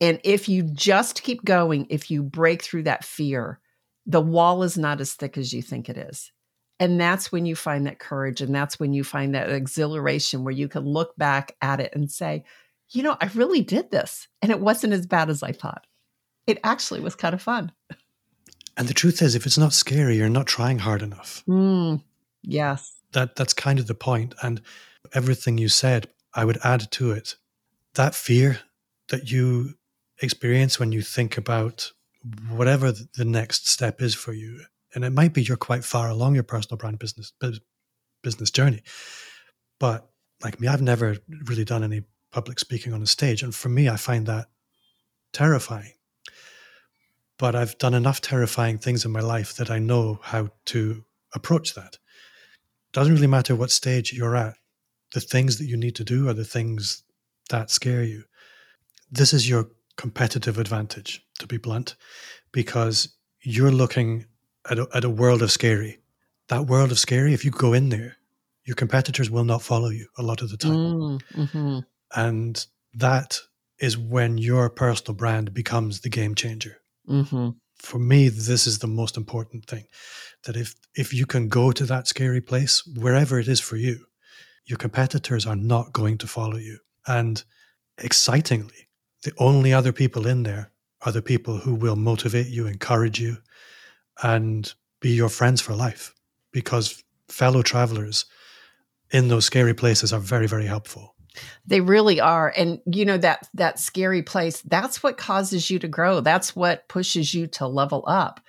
And 0.00 0.20
if 0.24 0.48
you 0.48 0.62
just 0.62 1.22
keep 1.22 1.44
going, 1.44 1.86
if 1.90 2.10
you 2.10 2.22
break 2.22 2.62
through 2.62 2.84
that 2.84 3.04
fear, 3.04 3.60
the 4.08 4.20
wall 4.22 4.62
is 4.62 4.76
not 4.76 5.00
as 5.00 5.12
thick 5.12 5.36
as 5.38 5.52
you 5.52 5.62
think 5.62 5.88
it 5.88 5.98
is. 5.98 6.32
And 6.80 7.00
that's 7.00 7.30
when 7.30 7.44
you 7.44 7.54
find 7.54 7.86
that 7.86 7.98
courage. 7.98 8.40
And 8.40 8.54
that's 8.54 8.80
when 8.80 8.92
you 8.92 9.04
find 9.04 9.34
that 9.34 9.50
exhilaration 9.50 10.44
where 10.44 10.54
you 10.54 10.66
can 10.66 10.84
look 10.84 11.16
back 11.16 11.54
at 11.60 11.78
it 11.78 11.92
and 11.94 12.10
say, 12.10 12.44
you 12.90 13.02
know, 13.02 13.16
I 13.20 13.26
really 13.34 13.60
did 13.60 13.90
this. 13.90 14.26
And 14.40 14.50
it 14.50 14.60
wasn't 14.60 14.94
as 14.94 15.06
bad 15.06 15.28
as 15.28 15.42
I 15.42 15.52
thought. 15.52 15.86
It 16.46 16.58
actually 16.64 17.00
was 17.00 17.14
kind 17.14 17.34
of 17.34 17.42
fun. 17.42 17.70
And 18.76 18.88
the 18.88 18.94
truth 18.94 19.20
is, 19.20 19.34
if 19.34 19.44
it's 19.44 19.58
not 19.58 19.72
scary, 19.72 20.16
you're 20.16 20.28
not 20.28 20.46
trying 20.46 20.78
hard 20.78 21.02
enough. 21.02 21.42
Mm, 21.46 22.02
yes. 22.42 22.92
That 23.12 23.36
that's 23.36 23.52
kind 23.52 23.78
of 23.78 23.88
the 23.88 23.94
point. 23.94 24.34
And 24.42 24.62
everything 25.12 25.58
you 25.58 25.68
said, 25.68 26.08
I 26.32 26.44
would 26.44 26.58
add 26.64 26.90
to 26.92 27.10
it. 27.10 27.34
That 27.94 28.14
fear 28.14 28.60
that 29.08 29.30
you 29.30 29.74
experience 30.22 30.78
when 30.78 30.92
you 30.92 31.02
think 31.02 31.36
about 31.36 31.92
whatever 32.50 32.92
the 32.92 33.24
next 33.24 33.68
step 33.68 34.02
is 34.02 34.14
for 34.14 34.32
you. 34.32 34.64
And 34.94 35.04
it 35.04 35.12
might 35.12 35.34
be 35.34 35.42
you're 35.42 35.56
quite 35.56 35.84
far 35.84 36.08
along 36.08 36.34
your 36.34 36.44
personal 36.44 36.76
brand 36.76 36.98
business 36.98 37.32
business 38.22 38.50
journey. 38.50 38.82
But 39.78 40.08
like 40.42 40.60
me, 40.60 40.68
I've 40.68 40.82
never 40.82 41.16
really 41.44 41.64
done 41.64 41.84
any 41.84 42.02
public 42.32 42.58
speaking 42.58 42.92
on 42.92 43.02
a 43.02 43.06
stage. 43.06 43.42
And 43.42 43.54
for 43.54 43.68
me, 43.68 43.88
I 43.88 43.96
find 43.96 44.26
that 44.26 44.48
terrifying. 45.32 45.92
But 47.38 47.54
I've 47.54 47.78
done 47.78 47.94
enough 47.94 48.20
terrifying 48.20 48.78
things 48.78 49.04
in 49.04 49.12
my 49.12 49.20
life 49.20 49.54
that 49.56 49.70
I 49.70 49.78
know 49.78 50.18
how 50.22 50.50
to 50.66 51.04
approach 51.34 51.74
that. 51.74 51.98
Doesn't 52.92 53.14
really 53.14 53.26
matter 53.26 53.54
what 53.54 53.70
stage 53.70 54.12
you're 54.12 54.36
at. 54.36 54.54
The 55.14 55.20
things 55.20 55.58
that 55.58 55.66
you 55.66 55.76
need 55.76 55.94
to 55.96 56.04
do 56.04 56.28
are 56.28 56.34
the 56.34 56.44
things 56.44 57.04
that 57.50 57.70
scare 57.70 58.02
you. 58.02 58.24
This 59.10 59.32
is 59.32 59.48
your 59.48 59.70
competitive 59.98 60.58
advantage, 60.58 61.22
to 61.38 61.46
be 61.46 61.58
blunt, 61.58 61.96
because 62.52 63.14
you're 63.42 63.70
looking 63.70 64.24
at 64.70 64.78
a, 64.78 64.88
at 64.94 65.04
a 65.04 65.10
world 65.10 65.42
of 65.42 65.52
scary. 65.52 65.98
That 66.48 66.66
world 66.66 66.90
of 66.90 66.98
scary, 66.98 67.34
if 67.34 67.44
you 67.44 67.50
go 67.50 67.74
in 67.74 67.90
there, 67.90 68.16
your 68.64 68.76
competitors 68.76 69.30
will 69.30 69.44
not 69.44 69.62
follow 69.62 69.90
you 69.90 70.06
a 70.16 70.22
lot 70.22 70.40
of 70.40 70.50
the 70.50 70.56
time. 70.56 70.72
Mm, 70.72 71.22
mm-hmm. 71.34 71.78
And 72.14 72.66
that 72.94 73.38
is 73.80 73.98
when 73.98 74.38
your 74.38 74.70
personal 74.70 75.14
brand 75.14 75.52
becomes 75.52 76.00
the 76.00 76.08
game 76.08 76.34
changer. 76.34 76.80
Mm-hmm. 77.08 77.50
For 77.76 77.98
me, 77.98 78.28
this 78.28 78.66
is 78.66 78.78
the 78.78 78.86
most 78.86 79.16
important 79.16 79.66
thing. 79.66 79.84
That 80.44 80.56
if 80.56 80.74
if 80.94 81.12
you 81.12 81.26
can 81.26 81.48
go 81.48 81.72
to 81.72 81.84
that 81.84 82.08
scary 82.08 82.40
place, 82.40 82.82
wherever 82.86 83.38
it 83.38 83.48
is 83.48 83.60
for 83.60 83.76
you, 83.76 84.06
your 84.64 84.78
competitors 84.78 85.46
are 85.46 85.56
not 85.56 85.92
going 85.92 86.18
to 86.18 86.26
follow 86.26 86.56
you. 86.56 86.78
And 87.06 87.42
excitingly, 87.98 88.87
the 89.24 89.32
only 89.38 89.72
other 89.72 89.92
people 89.92 90.26
in 90.26 90.42
there 90.42 90.70
are 91.02 91.12
the 91.12 91.22
people 91.22 91.58
who 91.58 91.74
will 91.74 91.96
motivate 91.96 92.48
you, 92.48 92.66
encourage 92.66 93.20
you, 93.20 93.38
and 94.22 94.72
be 95.00 95.10
your 95.10 95.28
friends 95.28 95.60
for 95.60 95.74
life. 95.74 96.14
Because 96.52 97.02
fellow 97.28 97.62
travelers 97.62 98.24
in 99.10 99.28
those 99.28 99.44
scary 99.44 99.74
places 99.74 100.12
are 100.12 100.20
very, 100.20 100.46
very 100.46 100.66
helpful. 100.66 101.14
They 101.66 101.80
really 101.80 102.20
are. 102.20 102.52
And 102.56 102.80
you 102.86 103.04
know 103.04 103.18
that 103.18 103.48
that 103.54 103.78
scary 103.78 104.22
place, 104.22 104.60
that's 104.62 105.02
what 105.02 105.18
causes 105.18 105.70
you 105.70 105.78
to 105.78 105.88
grow. 105.88 106.20
That's 106.20 106.56
what 106.56 106.88
pushes 106.88 107.32
you 107.32 107.46
to 107.48 107.66
level 107.66 108.04
up. 108.06 108.40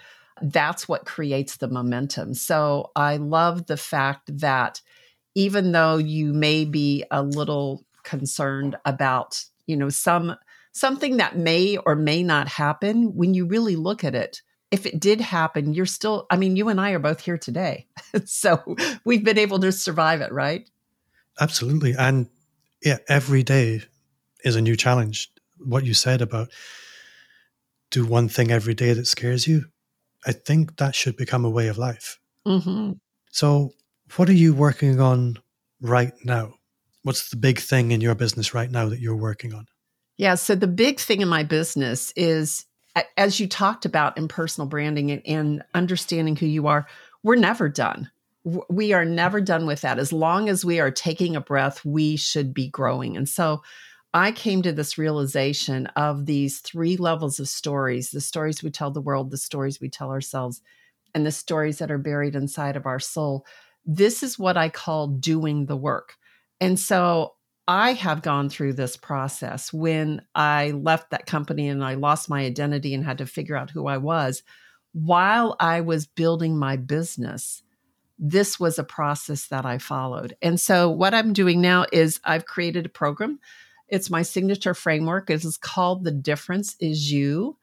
That's 0.42 0.88
what 0.88 1.06
creates 1.06 1.58
the 1.58 1.68
momentum. 1.68 2.34
So 2.34 2.92
I 2.96 3.18
love 3.18 3.68
the 3.68 3.78
fact 3.78 4.40
that 4.40 4.82
even 5.36 5.72
though 5.72 5.98
you 5.98 6.34
may 6.34 6.66
be 6.66 7.04
a 7.12 7.22
little 7.22 7.86
concerned 8.04 8.76
about, 8.86 9.44
you 9.68 9.76
know, 9.76 9.90
some 9.90 10.36
something 10.72 11.18
that 11.18 11.38
may 11.38 11.78
or 11.78 11.96
may 11.96 12.24
not 12.24 12.48
happen, 12.48 13.16
when 13.16 13.34
you 13.34 13.46
really 13.46 13.76
look 13.76 14.04
at 14.04 14.16
it, 14.16 14.42
if 14.72 14.86
it 14.86 15.00
did 15.00 15.20
happen, 15.20 15.74
you're 15.74 15.86
still, 15.86 16.28
I 16.30 16.38
mean, 16.38 16.56
you 16.56 16.70
and 16.70 16.80
I 16.80 16.92
are 16.92 17.00
both 17.00 17.22
here 17.22 17.38
today. 17.38 17.88
so 18.26 18.76
we've 19.04 19.24
been 19.24 19.38
able 19.38 19.60
to 19.60 19.72
survive 19.72 20.22
it, 20.22 20.32
right? 20.32 20.70
Absolutely. 21.40 21.96
And 21.98 22.30
yeah, 22.84 22.98
every 23.08 23.44
day 23.44 23.82
is 24.44 24.56
a 24.56 24.62
new 24.62 24.76
challenge. 24.76 25.32
What 25.58 25.86
you 25.86 25.94
said 25.94 26.22
about 26.22 26.50
do 27.92 28.06
one 28.06 28.30
thing 28.30 28.52
every 28.52 28.74
day 28.74 28.94
that 28.94 29.08
scares 29.08 29.48
you, 29.48 29.66
I 30.26 30.32
think 30.32 30.78
that 30.78 30.96
should 30.96 31.18
become 31.18 31.46
a 31.46 31.50
way 31.50 31.68
of 31.68 31.78
life. 31.78 32.20
Mm-hmm. 32.46 32.94
So, 33.32 33.72
what 34.16 34.30
are 34.30 34.34
you 34.34 34.54
working 34.54 35.00
on 35.00 35.38
right 35.82 36.14
now? 36.24 36.54
What's 37.04 37.30
the 37.30 37.38
big 37.38 37.60
thing 37.60 37.92
in 37.92 38.02
your 38.02 38.16
business 38.16 38.54
right 38.54 38.70
now 38.70 38.90
that 38.90 39.00
you're 39.00 39.16
working 39.16 39.54
on? 39.54 39.68
Yeah. 40.20 40.36
So 40.36 40.54
the 40.54 40.68
big 40.68 41.00
thing 41.00 41.22
in 41.22 41.30
my 41.30 41.44
business 41.44 42.12
is, 42.18 42.66
as 43.16 43.40
you 43.40 43.48
talked 43.48 43.86
about 43.86 44.18
in 44.18 44.28
personal 44.28 44.68
branding 44.68 45.12
and, 45.12 45.22
and 45.26 45.64
understanding 45.74 46.36
who 46.36 46.46
you 46.46 46.68
are, 46.68 46.88
we're 47.24 47.38
never 47.38 47.70
done. 47.70 48.12
We 48.70 48.92
are 48.92 49.06
never 49.06 49.40
done 49.40 49.66
with 49.66 49.80
that. 49.80 49.98
As 49.98 50.12
long 50.12 50.50
as 50.50 50.66
we 50.66 50.82
are 50.82 50.92
taking 50.92 51.38
a 51.38 51.42
breath, 51.42 51.86
we 51.86 52.18
should 52.18 52.54
be 52.54 52.68
growing. 52.68 53.16
And 53.16 53.30
so 53.30 53.62
I 54.14 54.34
came 54.34 54.62
to 54.64 54.74
this 54.74 54.98
realization 54.98 55.86
of 55.96 56.26
these 56.26 56.60
three 56.60 56.98
levels 56.98 57.40
of 57.40 57.48
stories 57.48 58.12
the 58.12 58.20
stories 58.20 58.62
we 58.62 58.72
tell 58.72 58.92
the 58.92 59.00
world, 59.00 59.32
the 59.32 59.38
stories 59.38 59.80
we 59.80 59.88
tell 59.88 60.12
ourselves, 60.12 60.62
and 61.16 61.26
the 61.26 61.32
stories 61.32 61.78
that 61.78 61.92
are 61.92 61.98
buried 61.98 62.36
inside 62.36 62.76
of 62.76 62.86
our 62.86 63.00
soul. 63.00 63.46
This 63.86 64.22
is 64.22 64.38
what 64.38 64.58
I 64.58 64.68
call 64.68 65.08
doing 65.08 65.68
the 65.68 65.78
work. 65.78 66.16
And 66.60 66.78
so 66.78 67.36
I 67.70 67.94
have 67.94 68.24
gone 68.24 68.50
through 68.50 68.74
this 68.74 68.98
process 68.98 69.72
when 69.72 70.24
I 70.34 70.72
left 70.72 71.12
that 71.12 71.28
company 71.28 71.68
and 71.68 71.84
I 71.84 71.94
lost 71.94 72.28
my 72.28 72.44
identity 72.44 72.96
and 72.96 73.06
had 73.06 73.20
to 73.20 73.28
figure 73.28 73.56
out 73.56 73.70
who 73.70 73.86
I 73.86 73.98
was. 73.98 74.42
While 74.94 75.56
I 75.60 75.82
was 75.82 76.08
building 76.08 76.58
my 76.58 76.78
business, 76.78 77.62
this 78.18 78.60
was 78.60 78.80
a 78.80 78.84
process 78.84 79.46
that 79.50 79.68
I 79.68 79.78
followed. 79.78 80.36
And 80.42 80.60
so, 80.60 80.90
what 80.90 81.14
I'm 81.14 81.32
doing 81.32 81.62
now 81.62 81.86
is 81.94 82.20
I've 82.24 82.48
created 82.48 82.88
a 82.88 82.90
program. 82.90 83.40
It's 83.88 84.10
my 84.10 84.24
signature 84.24 84.74
framework. 84.74 85.30
It 85.30 85.46
is 85.46 85.56
called 85.56 86.04
The 86.04 86.12
Difference 86.12 86.76
Is 86.80 87.12
You. 87.12 87.56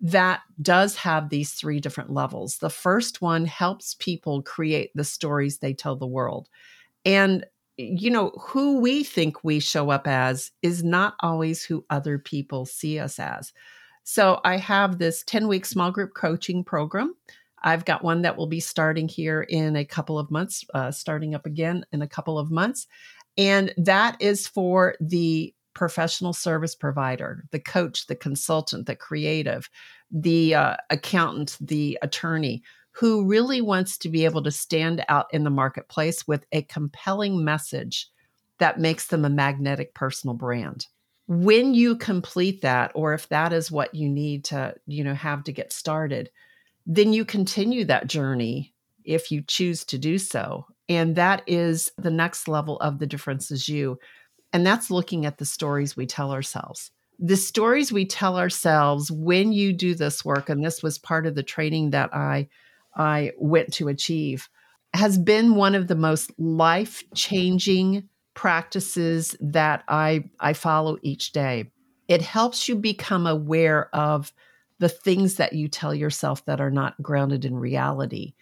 That 0.00 0.40
does 0.60 0.96
have 0.96 1.28
these 1.28 1.52
three 1.52 1.78
different 1.78 2.10
levels. 2.10 2.58
The 2.58 2.68
first 2.68 3.22
one 3.22 3.44
helps 3.44 3.94
people 3.94 4.42
create 4.42 4.90
the 4.96 5.04
stories 5.04 5.58
they 5.58 5.72
tell 5.72 5.94
the 5.94 6.04
world. 6.04 6.48
And 7.04 7.46
you 7.76 8.10
know, 8.10 8.30
who 8.40 8.80
we 8.80 9.02
think 9.02 9.42
we 9.42 9.60
show 9.60 9.90
up 9.90 10.06
as 10.06 10.50
is 10.62 10.84
not 10.84 11.14
always 11.20 11.64
who 11.64 11.84
other 11.90 12.18
people 12.18 12.66
see 12.66 12.98
us 12.98 13.18
as. 13.18 13.52
So 14.04 14.40
I 14.44 14.56
have 14.56 14.98
this 14.98 15.22
10 15.26 15.48
week 15.48 15.64
small 15.64 15.90
group 15.90 16.14
coaching 16.14 16.64
program. 16.64 17.14
I've 17.62 17.84
got 17.84 18.02
one 18.02 18.22
that 18.22 18.36
will 18.36 18.48
be 18.48 18.60
starting 18.60 19.08
here 19.08 19.42
in 19.42 19.76
a 19.76 19.84
couple 19.84 20.18
of 20.18 20.30
months, 20.30 20.64
uh, 20.74 20.90
starting 20.90 21.34
up 21.34 21.46
again 21.46 21.86
in 21.92 22.02
a 22.02 22.08
couple 22.08 22.38
of 22.38 22.50
months. 22.50 22.88
And 23.38 23.72
that 23.76 24.20
is 24.20 24.48
for 24.48 24.96
the 25.00 25.54
professional 25.74 26.32
service 26.32 26.74
provider, 26.74 27.44
the 27.50 27.60
coach, 27.60 28.06
the 28.06 28.16
consultant, 28.16 28.86
the 28.86 28.96
creative, 28.96 29.70
the 30.10 30.54
uh, 30.54 30.76
accountant, 30.90 31.56
the 31.60 31.98
attorney 32.02 32.62
who 32.92 33.26
really 33.26 33.60
wants 33.60 33.96
to 33.98 34.08
be 34.08 34.24
able 34.24 34.42
to 34.42 34.50
stand 34.50 35.04
out 35.08 35.26
in 35.32 35.44
the 35.44 35.50
marketplace 35.50 36.26
with 36.28 36.46
a 36.52 36.62
compelling 36.62 37.44
message 37.44 38.08
that 38.58 38.78
makes 38.78 39.06
them 39.06 39.24
a 39.24 39.30
magnetic 39.30 39.94
personal 39.94 40.34
brand. 40.34 40.86
When 41.26 41.72
you 41.74 41.96
complete 41.96 42.60
that 42.62 42.92
or 42.94 43.14
if 43.14 43.28
that 43.28 43.52
is 43.52 43.70
what 43.70 43.94
you 43.94 44.08
need 44.08 44.44
to, 44.46 44.74
you 44.86 45.02
know, 45.02 45.14
have 45.14 45.44
to 45.44 45.52
get 45.52 45.72
started, 45.72 46.30
then 46.86 47.12
you 47.12 47.24
continue 47.24 47.84
that 47.86 48.08
journey 48.08 48.74
if 49.04 49.30
you 49.30 49.42
choose 49.42 49.84
to 49.84 49.98
do 49.98 50.18
so. 50.18 50.66
And 50.88 51.16
that 51.16 51.42
is 51.46 51.90
the 51.96 52.10
next 52.10 52.48
level 52.48 52.78
of 52.80 52.98
the 52.98 53.06
difference 53.06 53.50
is 53.50 53.68
you. 53.68 53.98
And 54.52 54.66
that's 54.66 54.90
looking 54.90 55.24
at 55.24 55.38
the 55.38 55.46
stories 55.46 55.96
we 55.96 56.06
tell 56.06 56.30
ourselves. 56.32 56.90
The 57.18 57.36
stories 57.36 57.92
we 57.92 58.04
tell 58.04 58.36
ourselves 58.36 59.10
when 59.10 59.52
you 59.52 59.72
do 59.72 59.94
this 59.94 60.24
work, 60.24 60.48
and 60.48 60.62
this 60.62 60.82
was 60.82 60.98
part 60.98 61.26
of 61.26 61.34
the 61.34 61.42
training 61.42 61.90
that 61.90 62.14
I 62.14 62.48
I 62.94 63.32
went 63.38 63.72
to 63.74 63.88
achieve 63.88 64.48
has 64.94 65.16
been 65.18 65.54
one 65.54 65.74
of 65.74 65.88
the 65.88 65.94
most 65.94 66.30
life 66.38 67.02
changing 67.14 68.08
practices 68.34 69.36
that 69.40 69.84
I, 69.88 70.24
I 70.38 70.52
follow 70.52 70.98
each 71.02 71.32
day. 71.32 71.70
It 72.08 72.22
helps 72.22 72.68
you 72.68 72.76
become 72.76 73.26
aware 73.26 73.94
of 73.94 74.32
the 74.78 74.88
things 74.88 75.36
that 75.36 75.52
you 75.52 75.68
tell 75.68 75.94
yourself 75.94 76.44
that 76.44 76.60
are 76.60 76.70
not 76.70 77.00
grounded 77.00 77.44
in 77.44 77.56
reality. 77.56 78.34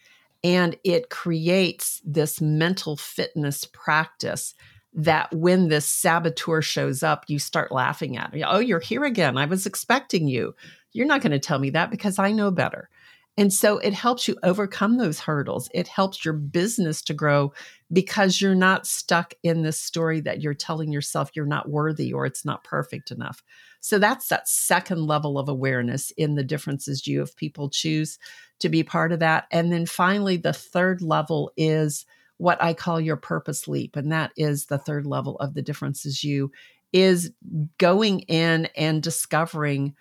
And 0.42 0.76
it 0.84 1.10
creates 1.10 2.00
this 2.04 2.40
mental 2.40 2.96
fitness 2.96 3.64
practice 3.64 4.54
that 4.94 5.32
when 5.32 5.68
this 5.68 5.86
saboteur 5.86 6.62
shows 6.62 7.02
up, 7.02 7.24
you 7.28 7.38
start 7.38 7.70
laughing 7.70 8.16
at. 8.16 8.34
Oh, 8.46 8.58
you're 8.58 8.80
here 8.80 9.04
again. 9.04 9.36
I 9.36 9.44
was 9.44 9.66
expecting 9.66 10.26
you. 10.26 10.54
You're 10.92 11.06
not 11.06 11.20
going 11.20 11.32
to 11.32 11.38
tell 11.38 11.58
me 11.58 11.70
that 11.70 11.90
because 11.90 12.18
I 12.18 12.32
know 12.32 12.50
better. 12.50 12.88
And 13.37 13.53
so 13.53 13.79
it 13.79 13.95
helps 13.95 14.29
you 14.29 14.37
overcome 14.43 14.99
those 14.99 15.21
hurdles. 15.21 15.71
It 15.73 15.88
helps 15.88 16.25
your 16.25 16.35
business 16.35 17.01
to 17.03 17.14
grow 17.14 17.53
because 17.93 18.40
you're 18.40 18.55
not 18.55 18.87
stuck 18.87 19.35
in 19.43 19.62
this 19.62 19.81
story 19.81 20.21
that 20.21 20.43
you're 20.43 20.53
telling 20.53 20.93
yourself 20.93 21.31
you're 21.35 21.47
not 21.47 21.71
worthy 21.71 22.12
or 22.12 22.27
it's 22.27 22.45
not 22.45 22.64
perfect 22.64 23.11
enough. 23.11 23.43
So 23.81 23.99
that's 23.99 24.29
that 24.29 24.49
second 24.49 25.07
level 25.07 25.38
of 25.38 25.49
awareness 25.49 26.11
in 26.12 26.35
the 26.35 26.45
Difference 26.45 26.87
Is 26.87 27.07
You 27.07 27.23
if 27.23 27.35
people 27.35 27.71
choose 27.71 28.19
to 28.59 28.69
be 28.69 28.83
part 28.83 29.11
of 29.11 29.21
that. 29.21 29.47
And 29.51 29.73
then 29.73 29.87
finally, 29.87 30.37
the 30.37 30.53
third 30.53 31.01
level 31.01 31.51
is 31.57 32.05
what 32.37 32.62
I 32.62 32.75
call 32.75 33.01
your 33.01 33.16
purpose 33.16 33.66
leap. 33.66 33.97
And 33.97 34.12
that 34.12 34.33
is 34.37 34.66
the 34.66 34.79
third 34.79 35.07
level 35.07 35.37
of 35.37 35.55
the 35.55 35.62
Difference 35.62 36.05
Is 36.05 36.23
You 36.23 36.53
is 36.93 37.33
going 37.79 38.21
in 38.21 38.66
and 38.77 39.03
discovering 39.03 39.95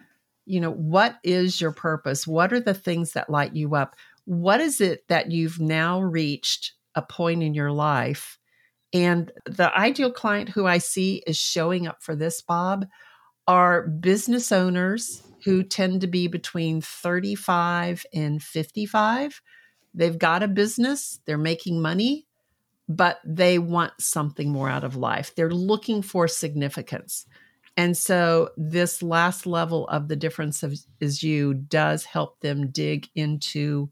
you 0.49 0.59
know, 0.59 0.71
what 0.71 1.17
is 1.23 1.61
your 1.61 1.71
purpose? 1.71 2.25
What 2.25 2.51
are 2.51 2.59
the 2.59 2.73
things 2.73 3.13
that 3.13 3.29
light 3.29 3.55
you 3.55 3.75
up? 3.75 3.95
What 4.25 4.59
is 4.59 4.81
it 4.81 5.07
that 5.07 5.31
you've 5.31 5.59
now 5.59 6.01
reached 6.01 6.73
a 6.95 7.03
point 7.03 7.43
in 7.43 7.53
your 7.53 7.71
life? 7.71 8.39
And 8.91 9.31
the 9.45 9.71
ideal 9.77 10.11
client 10.11 10.49
who 10.49 10.65
I 10.65 10.79
see 10.79 11.21
is 11.27 11.37
showing 11.37 11.85
up 11.85 12.01
for 12.01 12.15
this, 12.15 12.41
Bob, 12.41 12.87
are 13.47 13.87
business 13.87 14.51
owners 14.51 15.21
who 15.43 15.61
tend 15.61 16.01
to 16.01 16.07
be 16.07 16.27
between 16.27 16.81
35 16.81 18.05
and 18.11 18.41
55. 18.41 19.41
They've 19.93 20.17
got 20.17 20.41
a 20.41 20.47
business, 20.47 21.19
they're 21.25 21.37
making 21.37 21.79
money, 21.79 22.25
but 22.87 23.19
they 23.23 23.59
want 23.59 23.93
something 23.99 24.51
more 24.51 24.69
out 24.69 24.83
of 24.83 24.95
life. 24.95 25.35
They're 25.35 25.51
looking 25.51 26.01
for 26.01 26.27
significance. 26.27 27.27
And 27.79 27.95
so 27.95 28.49
this 28.57 29.01
last 29.01 29.45
level 29.45 29.87
of 29.87 30.09
the 30.09 30.17
difference 30.17 30.63
of, 30.63 30.77
is 30.99 31.23
you 31.23 31.53
does 31.53 32.03
help 32.03 32.41
them 32.41 32.71
dig 32.71 33.07
into 33.15 33.89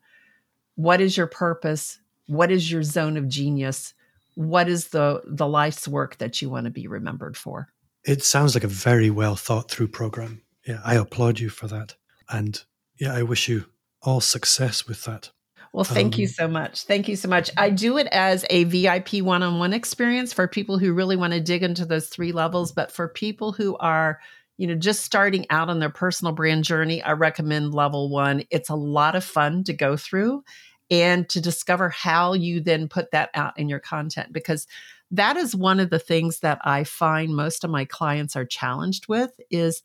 what 0.75 0.99
is 0.99 1.15
your 1.15 1.25
purpose, 1.25 1.97
what 2.25 2.51
is 2.51 2.69
your 2.69 2.83
zone 2.83 3.15
of 3.15 3.29
genius, 3.29 3.93
what 4.35 4.67
is 4.67 4.89
the 4.89 5.21
the 5.25 5.47
life's 5.47 5.87
work 5.87 6.17
that 6.17 6.41
you 6.41 6.49
want 6.49 6.65
to 6.65 6.69
be 6.69 6.85
remembered 6.85 7.37
for. 7.37 7.69
It 8.03 8.25
sounds 8.25 8.55
like 8.55 8.65
a 8.65 8.67
very 8.67 9.09
well 9.09 9.37
thought 9.37 9.71
through 9.71 9.87
program. 9.87 10.41
Yeah, 10.67 10.81
I 10.83 10.95
applaud 10.95 11.39
you 11.39 11.47
for 11.47 11.67
that. 11.69 11.95
And 12.29 12.61
yeah, 12.99 13.13
I 13.13 13.23
wish 13.23 13.47
you 13.47 13.67
all 14.01 14.19
success 14.19 14.85
with 14.85 15.05
that. 15.05 15.31
Well, 15.77 15.83
thank 15.83 16.15
um, 16.15 16.21
you 16.21 16.25
so 16.25 16.47
much. 16.47 16.85
Thank 16.85 17.07
you 17.07 17.15
so 17.15 17.27
much. 17.27 17.51
I 17.55 17.69
do 17.69 17.99
it 17.99 18.07
as 18.07 18.43
a 18.49 18.63
VIP 18.63 19.21
one 19.21 19.43
on 19.43 19.59
one 19.59 19.73
experience 19.73 20.33
for 20.33 20.47
people 20.47 20.79
who 20.79 20.91
really 20.91 21.15
want 21.15 21.33
to 21.33 21.39
dig 21.39 21.61
into 21.61 21.85
those 21.85 22.07
three 22.07 22.31
levels. 22.31 22.71
But 22.71 22.91
for 22.91 23.07
people 23.07 23.51
who 23.51 23.77
are, 23.77 24.19
you 24.57 24.65
know, 24.65 24.73
just 24.73 25.03
starting 25.03 25.45
out 25.51 25.69
on 25.69 25.77
their 25.77 25.91
personal 25.91 26.33
brand 26.33 26.63
journey, 26.63 27.03
I 27.03 27.11
recommend 27.11 27.75
level 27.75 28.09
one. 28.09 28.41
It's 28.49 28.69
a 28.69 28.75
lot 28.75 29.15
of 29.15 29.23
fun 29.23 29.63
to 29.65 29.73
go 29.73 29.95
through 29.95 30.43
and 30.89 31.29
to 31.29 31.39
discover 31.39 31.89
how 31.89 32.33
you 32.33 32.59
then 32.59 32.87
put 32.87 33.11
that 33.11 33.29
out 33.35 33.59
in 33.59 33.69
your 33.69 33.79
content 33.79 34.33
because 34.33 34.65
that 35.11 35.37
is 35.37 35.55
one 35.55 35.79
of 35.79 35.91
the 35.91 35.99
things 35.99 36.39
that 36.39 36.57
I 36.63 36.85
find 36.85 37.35
most 37.35 37.63
of 37.63 37.69
my 37.69 37.85
clients 37.85 38.35
are 38.35 38.45
challenged 38.45 39.07
with 39.07 39.39
is 39.51 39.83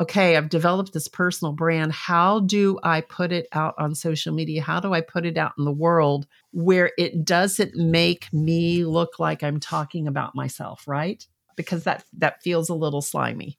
okay, 0.00 0.36
I've 0.36 0.48
developed 0.48 0.92
this 0.92 1.08
personal 1.08 1.52
brand. 1.52 1.92
How 1.92 2.40
do 2.40 2.78
I 2.82 3.00
put 3.00 3.32
it 3.32 3.46
out 3.52 3.74
on 3.78 3.94
social 3.94 4.34
media? 4.34 4.62
How 4.62 4.80
do 4.80 4.92
I 4.92 5.00
put 5.00 5.24
it 5.24 5.36
out 5.36 5.52
in 5.58 5.64
the 5.64 5.72
world 5.72 6.26
where 6.52 6.92
it 6.98 7.24
doesn't 7.24 7.74
make 7.76 8.32
me 8.32 8.84
look 8.84 9.18
like 9.18 9.42
I'm 9.42 9.60
talking 9.60 10.08
about 10.08 10.34
myself, 10.34 10.86
right? 10.86 11.24
Because 11.56 11.84
that 11.84 12.04
that 12.18 12.42
feels 12.42 12.68
a 12.68 12.74
little 12.74 13.02
slimy. 13.02 13.58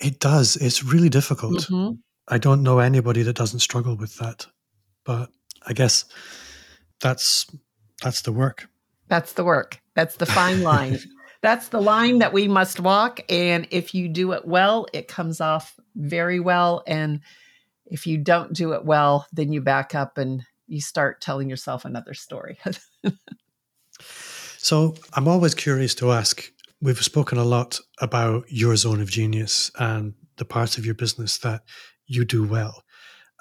It 0.00 0.18
does. 0.18 0.56
It's 0.56 0.82
really 0.82 1.10
difficult. 1.10 1.62
Mm-hmm. 1.62 1.94
I 2.28 2.38
don't 2.38 2.62
know 2.62 2.78
anybody 2.78 3.22
that 3.22 3.36
doesn't 3.36 3.60
struggle 3.60 3.96
with 3.96 4.16
that. 4.18 4.46
But 5.04 5.30
I 5.66 5.72
guess 5.72 6.04
that's 7.00 7.46
that's 8.02 8.22
the 8.22 8.32
work. 8.32 8.68
That's 9.08 9.34
the 9.34 9.44
work. 9.44 9.80
That's 9.94 10.16
the 10.16 10.26
fine 10.26 10.62
line. 10.62 10.98
that's 11.42 11.68
the 11.68 11.80
line 11.80 12.20
that 12.20 12.32
we 12.32 12.48
must 12.48 12.80
walk. 12.80 13.20
And 13.28 13.66
if 13.70 13.94
you 13.94 14.08
do 14.08 14.32
it 14.32 14.46
well, 14.46 14.86
it 14.92 15.08
comes 15.08 15.40
off 15.40 15.74
very 15.96 16.40
well. 16.40 16.82
And 16.86 17.20
if 17.86 18.06
you 18.06 18.16
don't 18.16 18.52
do 18.52 18.72
it 18.72 18.84
well, 18.84 19.26
then 19.32 19.52
you 19.52 19.60
back 19.60 19.94
up 19.94 20.18
and 20.18 20.44
you 20.68 20.80
start 20.80 21.20
telling 21.20 21.50
yourself 21.50 21.84
another 21.84 22.14
story. 22.14 22.58
so 24.56 24.94
I'm 25.14 25.28
always 25.28 25.54
curious 25.54 25.94
to 25.96 26.12
ask 26.12 26.50
we've 26.80 27.02
spoken 27.02 27.38
a 27.38 27.44
lot 27.44 27.78
about 28.00 28.44
your 28.48 28.74
zone 28.76 29.00
of 29.00 29.10
genius 29.10 29.70
and 29.78 30.14
the 30.36 30.44
parts 30.44 30.78
of 30.78 30.86
your 30.86 30.94
business 30.94 31.38
that 31.38 31.62
you 32.06 32.24
do 32.24 32.46
well. 32.46 32.82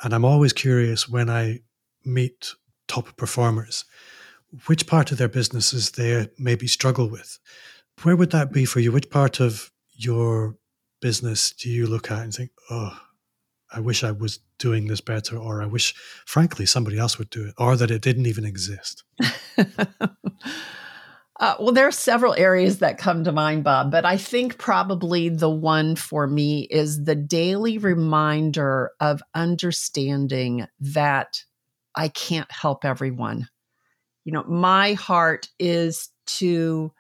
And 0.04 0.14
I'm 0.14 0.26
always 0.26 0.54
curious 0.54 1.08
when 1.08 1.30
I 1.30 1.60
meet 2.04 2.54
top 2.88 3.16
performers, 3.16 3.86
which 4.66 4.88
part 4.88 5.12
of 5.12 5.18
their 5.18 5.30
businesses 5.30 5.92
they 5.92 6.30
maybe 6.38 6.68
struggle 6.68 7.10
with. 7.10 7.40
Where 8.04 8.16
would 8.16 8.32
that 8.32 8.52
be 8.52 8.66
for 8.66 8.80
you? 8.80 8.92
Which 8.92 9.10
part 9.10 9.40
of 9.40 9.72
your 9.94 10.56
business 11.02 11.52
do 11.52 11.70
you 11.70 11.88
look 11.88 12.10
at 12.10 12.24
and 12.24 12.34
think, 12.34 12.52
oh, 12.70 12.98
I 13.74 13.80
wish 13.80 14.04
I 14.04 14.12
was 14.12 14.40
doing 14.58 14.88
this 14.88 15.02
better, 15.02 15.38
or 15.38 15.62
I 15.62 15.66
wish, 15.66 15.94
frankly, 16.26 16.66
somebody 16.66 16.98
else 16.98 17.18
would 17.18 17.30
do 17.30 17.48
it, 17.48 17.54
or 17.58 17.76
that 17.78 17.92
it 17.92 18.02
didn't 18.02 18.26
even 18.26 18.46
exist? 18.46 19.04
Uh, 21.42 21.56
well, 21.60 21.72
there 21.72 21.88
are 21.88 21.92
several 21.92 22.36
areas 22.38 22.78
that 22.80 23.00
come 23.00 23.24
to 23.24 23.32
mind, 23.32 23.64
Bob, 23.64 23.90
but 23.90 24.06
I 24.06 24.16
think 24.16 24.60
probably 24.60 25.28
the 25.28 25.50
one 25.50 25.96
for 25.96 26.28
me 26.28 26.68
is 26.70 27.04
the 27.04 27.16
daily 27.16 27.80
reminder 27.80 28.92
of 29.00 29.24
understanding 29.34 30.68
that 30.80 31.44
I 31.96 32.10
can't 32.10 32.52
help 32.52 32.86
everyone. 32.86 33.50
You 34.24 34.34
know, 34.34 34.44
my 34.44 34.94
heart 34.94 35.50
is 35.58 36.10
to 36.28 36.94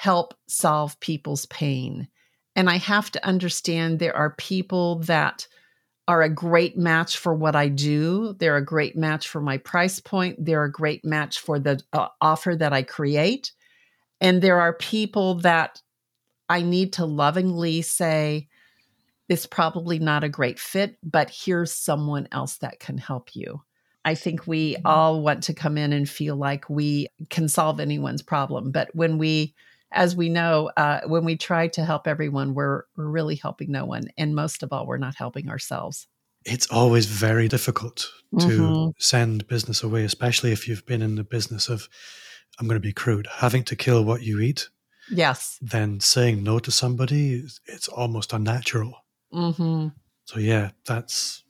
help 0.00 0.32
solve 0.48 0.98
people's 1.00 1.44
pain. 1.46 2.08
And 2.56 2.70
I 2.70 2.78
have 2.78 3.10
to 3.10 3.26
understand 3.26 3.98
there 3.98 4.16
are 4.16 4.30
people 4.30 5.00
that 5.00 5.46
are 6.08 6.22
a 6.22 6.34
great 6.34 6.74
match 6.74 7.18
for 7.18 7.34
what 7.34 7.54
I 7.54 7.68
do. 7.68 8.34
They're 8.38 8.56
a 8.56 8.64
great 8.64 8.96
match 8.96 9.28
for 9.28 9.42
my 9.42 9.58
price 9.58 10.00
point. 10.00 10.42
They're 10.42 10.64
a 10.64 10.72
great 10.72 11.04
match 11.04 11.40
for 11.40 11.58
the 11.58 11.82
uh, 11.92 12.08
offer 12.18 12.56
that 12.56 12.72
I 12.72 12.82
create. 12.82 13.52
And 14.22 14.40
there 14.40 14.58
are 14.58 14.72
people 14.72 15.34
that 15.40 15.82
I 16.48 16.62
need 16.62 16.94
to 16.94 17.04
lovingly 17.04 17.82
say, 17.82 18.48
it's 19.28 19.44
probably 19.44 19.98
not 19.98 20.24
a 20.24 20.30
great 20.30 20.58
fit, 20.58 20.96
but 21.02 21.28
here's 21.28 21.74
someone 21.74 22.26
else 22.32 22.56
that 22.56 22.80
can 22.80 22.96
help 22.96 23.36
you. 23.36 23.60
I 24.02 24.14
think 24.14 24.46
we 24.46 24.76
mm-hmm. 24.76 24.86
all 24.86 25.20
want 25.20 25.42
to 25.42 25.52
come 25.52 25.76
in 25.76 25.92
and 25.92 26.08
feel 26.08 26.36
like 26.36 26.70
we 26.70 27.08
can 27.28 27.50
solve 27.50 27.80
anyone's 27.80 28.22
problem. 28.22 28.70
But 28.70 28.88
when 28.94 29.18
we 29.18 29.54
as 29.92 30.14
we 30.14 30.28
know, 30.28 30.70
uh, 30.76 31.00
when 31.06 31.24
we 31.24 31.36
try 31.36 31.68
to 31.68 31.84
help 31.84 32.06
everyone, 32.06 32.54
we're, 32.54 32.84
we're 32.96 33.08
really 33.08 33.34
helping 33.34 33.72
no 33.72 33.84
one. 33.84 34.08
And 34.16 34.34
most 34.34 34.62
of 34.62 34.72
all, 34.72 34.86
we're 34.86 34.98
not 34.98 35.16
helping 35.16 35.48
ourselves. 35.48 36.06
It's 36.44 36.66
always 36.68 37.06
very 37.06 37.48
difficult 37.48 38.08
to 38.38 38.46
mm-hmm. 38.46 38.90
send 38.98 39.46
business 39.46 39.82
away, 39.82 40.04
especially 40.04 40.52
if 40.52 40.68
you've 40.68 40.86
been 40.86 41.02
in 41.02 41.16
the 41.16 41.24
business 41.24 41.68
of, 41.68 41.88
I'm 42.58 42.66
going 42.66 42.76
to 42.76 42.80
be 42.80 42.92
crude, 42.92 43.26
having 43.30 43.64
to 43.64 43.76
kill 43.76 44.04
what 44.04 44.22
you 44.22 44.40
eat. 44.40 44.68
Yes. 45.10 45.58
Then 45.60 46.00
saying 46.00 46.42
no 46.42 46.58
to 46.60 46.70
somebody, 46.70 47.44
it's 47.66 47.88
almost 47.88 48.32
unnatural. 48.32 49.04
Mm-hmm. 49.34 49.88
So, 50.24 50.38
yeah, 50.38 50.70
that's, 50.86 51.42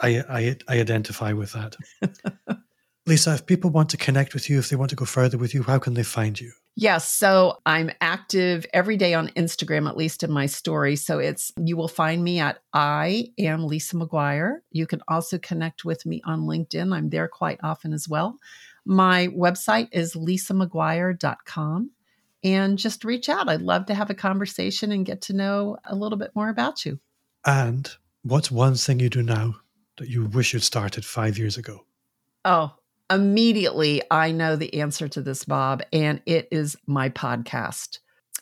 I, 0.00 0.22
I, 0.28 0.56
I 0.68 0.80
identify 0.80 1.32
with 1.32 1.52
that. 1.52 1.76
Lisa, 3.06 3.34
if 3.34 3.46
people 3.46 3.70
want 3.70 3.88
to 3.90 3.96
connect 3.96 4.34
with 4.34 4.50
you, 4.50 4.58
if 4.58 4.68
they 4.68 4.76
want 4.76 4.90
to 4.90 4.96
go 4.96 5.06
further 5.06 5.38
with 5.38 5.54
you, 5.54 5.62
how 5.62 5.78
can 5.78 5.94
they 5.94 6.02
find 6.02 6.38
you? 6.38 6.52
Yes. 6.78 7.10
So 7.10 7.56
I'm 7.64 7.90
active 8.02 8.66
every 8.74 8.98
day 8.98 9.14
on 9.14 9.28
Instagram, 9.28 9.88
at 9.88 9.96
least 9.96 10.22
in 10.22 10.30
my 10.30 10.44
story. 10.44 10.94
So 10.94 11.18
it's, 11.18 11.50
you 11.56 11.74
will 11.74 11.88
find 11.88 12.22
me 12.22 12.38
at 12.38 12.58
I 12.74 13.28
am 13.38 13.66
Lisa 13.66 13.96
McGuire. 13.96 14.58
You 14.70 14.86
can 14.86 15.00
also 15.08 15.38
connect 15.38 15.86
with 15.86 16.04
me 16.04 16.20
on 16.26 16.42
LinkedIn. 16.42 16.94
I'm 16.94 17.08
there 17.08 17.28
quite 17.28 17.58
often 17.62 17.94
as 17.94 18.06
well. 18.06 18.36
My 18.84 19.28
website 19.28 19.88
is 19.90 20.14
lisamcguire.com 20.14 21.90
and 22.44 22.78
just 22.78 23.04
reach 23.04 23.30
out. 23.30 23.48
I'd 23.48 23.62
love 23.62 23.86
to 23.86 23.94
have 23.94 24.10
a 24.10 24.14
conversation 24.14 24.92
and 24.92 25.06
get 25.06 25.22
to 25.22 25.32
know 25.32 25.78
a 25.86 25.96
little 25.96 26.18
bit 26.18 26.32
more 26.34 26.50
about 26.50 26.84
you. 26.84 27.00
And 27.46 27.90
what's 28.22 28.50
one 28.50 28.74
thing 28.74 29.00
you 29.00 29.08
do 29.08 29.22
now 29.22 29.56
that 29.96 30.10
you 30.10 30.26
wish 30.26 30.52
you'd 30.52 30.62
started 30.62 31.06
five 31.06 31.38
years 31.38 31.56
ago? 31.56 31.86
Oh, 32.44 32.74
immediately 33.10 34.02
I 34.10 34.32
know 34.32 34.56
the 34.56 34.80
answer 34.80 35.08
to 35.08 35.22
this, 35.22 35.44
Bob, 35.44 35.82
and 35.92 36.20
it 36.26 36.48
is 36.50 36.76
my 36.86 37.08
podcast. 37.08 37.98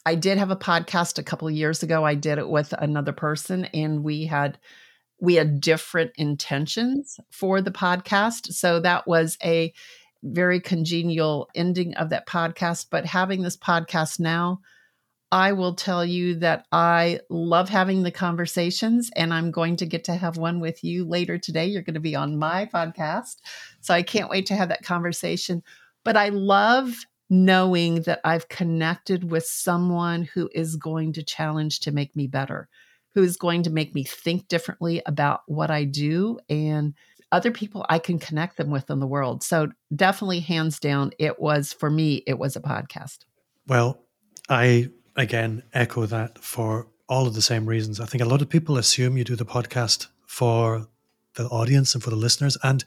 I 0.07 0.15
did 0.15 0.39
have 0.39 0.51
a 0.51 0.57
podcast 0.57 1.19
a 1.19 1.23
couple 1.23 1.51
years 1.51 1.83
ago. 1.83 2.05
I 2.05 2.15
did 2.15 2.39
it 2.39 2.49
with 2.49 2.73
another 2.75 3.13
person, 3.13 3.67
and 3.67 4.03
we 4.05 4.27
had 4.27 4.59
we 5.21 5.35
had 5.35 5.61
different 5.61 6.13
intentions 6.17 7.19
for 7.31 7.61
the 7.61 7.71
podcast. 7.71 8.53
So 8.53 8.81
that 8.81 9.07
was 9.07 9.39
a 9.43 9.73
very 10.23 10.61
congenial 10.61 11.49
ending 11.55 11.95
of 11.95 12.11
that 12.11 12.27
podcast. 12.27 12.87
But 12.91 13.07
having 13.07 13.43
this 13.43 13.57
podcast 13.57 14.21
now, 14.21 14.61
I 15.35 15.51
will 15.51 15.75
tell 15.75 16.05
you 16.05 16.37
that 16.37 16.65
I 16.71 17.19
love 17.29 17.69
having 17.69 18.05
the 18.05 18.13
conversations, 18.13 19.11
and 19.17 19.35
I'm 19.35 19.51
going 19.51 19.75
to 19.79 19.87
get 19.87 20.05
to 20.05 20.15
have 20.15 20.37
one 20.37 20.61
with 20.61 20.85
you 20.85 21.05
later 21.05 21.39
today. 21.39 21.67
You're 21.67 21.83
going 21.83 21.95
to 21.95 22.01
be 22.01 22.15
on 22.15 22.39
my 22.39 22.67
podcast. 22.73 23.39
So 23.81 23.93
I 23.93 24.05
can't 24.05 24.31
wait 24.31 24.47
to 24.47 24.55
have 24.55 24.69
that 24.69 24.85
conversation. 24.85 25.65
But 26.05 26.17
I 26.17 26.29
love 26.29 26.95
knowing 27.29 28.03
that 28.03 28.21
I've 28.23 28.49
connected 28.49 29.29
with 29.29 29.45
someone 29.45 30.23
who 30.23 30.49
is 30.55 30.77
going 30.77 31.15
to 31.15 31.25
challenge 31.25 31.81
to 31.81 31.91
make 31.91 32.15
me 32.15 32.29
better 32.29 32.69
who's 33.15 33.37
going 33.37 33.63
to 33.63 33.71
make 33.71 33.95
me 33.95 34.05
think 34.05 34.49
differently 34.49 35.01
about 35.07 35.43
what 35.47 35.71
I 35.71 35.85
do 35.85 36.39
and 36.49 36.95
other 37.31 37.51
people 37.51 37.87
I 37.89 37.99
can 37.99 38.19
connect 38.19 38.57
them 38.57 38.71
with 38.71 38.91
in 38.91 38.99
the 38.99 39.07
world. 39.07 39.43
So 39.43 39.69
definitely 39.95 40.41
hands 40.41 40.79
down 40.81 41.13
it 41.19 41.41
was 41.41 41.73
for 41.73 41.91
me 41.91 42.23
it 42.27 42.39
was 42.39 42.57
a 42.57 42.61
podcast. 42.61 43.19
Well, 43.67 44.01
I 44.49 44.91
again 45.17 45.63
echo 45.73 46.07
that 46.07 46.39
for 46.39 46.89
all 47.09 47.27
of 47.27 47.35
the 47.35 47.43
same 47.43 47.67
reasons. 47.67 48.01
I 48.01 48.07
think 48.07 48.23
a 48.23 48.27
lot 48.27 48.43
of 48.43 48.49
people 48.49 48.79
assume 48.79 49.17
you 49.17 49.25
do 49.25 49.37
the 49.37 49.45
podcast 49.45 50.09
for 50.27 50.89
the 51.35 51.47
audience 51.49 51.95
and 51.95 52.03
for 52.03 52.11
the 52.11 52.17
listeners 52.17 52.57
and 52.63 52.85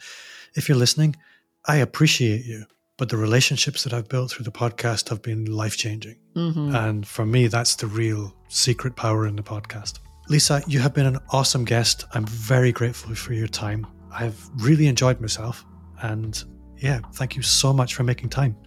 if 0.56 0.68
you're 0.68 0.78
listening, 0.78 1.16
I 1.66 1.78
appreciate 1.78 2.46
you 2.46 2.66
but 2.98 3.10
the 3.10 3.18
relationships 3.18 3.84
that 3.84 3.94
I've 3.94 4.10
built 4.10 4.32
through 4.32 4.44
the 4.46 4.52
podcast 4.52 5.10
have 5.10 5.22
been 5.22 5.46
life 5.46 5.78
changing. 5.78 6.18
Mm-hmm. 6.36 6.76
And 6.76 7.08
for 7.08 7.26
me, 7.26 7.48
that's 7.48 7.76
the 7.76 7.88
real 7.88 8.36
secret 8.50 8.96
power 8.96 9.28
in 9.28 9.36
the 9.36 9.44
podcast. 9.44 10.00
Lisa, 10.30 10.62
you 10.68 10.80
have 10.80 10.94
been 10.94 11.06
an 11.06 11.20
awesome 11.30 11.64
guest. 11.64 12.06
I'm 12.14 12.26
very 12.26 12.72
grateful 12.72 13.16
for 13.16 13.34
your 13.34 13.48
time. 13.48 13.86
I've 14.12 14.50
really 14.58 14.88
enjoyed 14.88 15.22
myself. 15.22 15.64
And 16.02 16.44
yeah, 16.78 17.00
thank 17.14 17.36
you 17.36 17.44
so 17.44 17.72
much 17.72 17.94
for 17.94 18.04
making 18.04 18.30
time. 18.30 18.58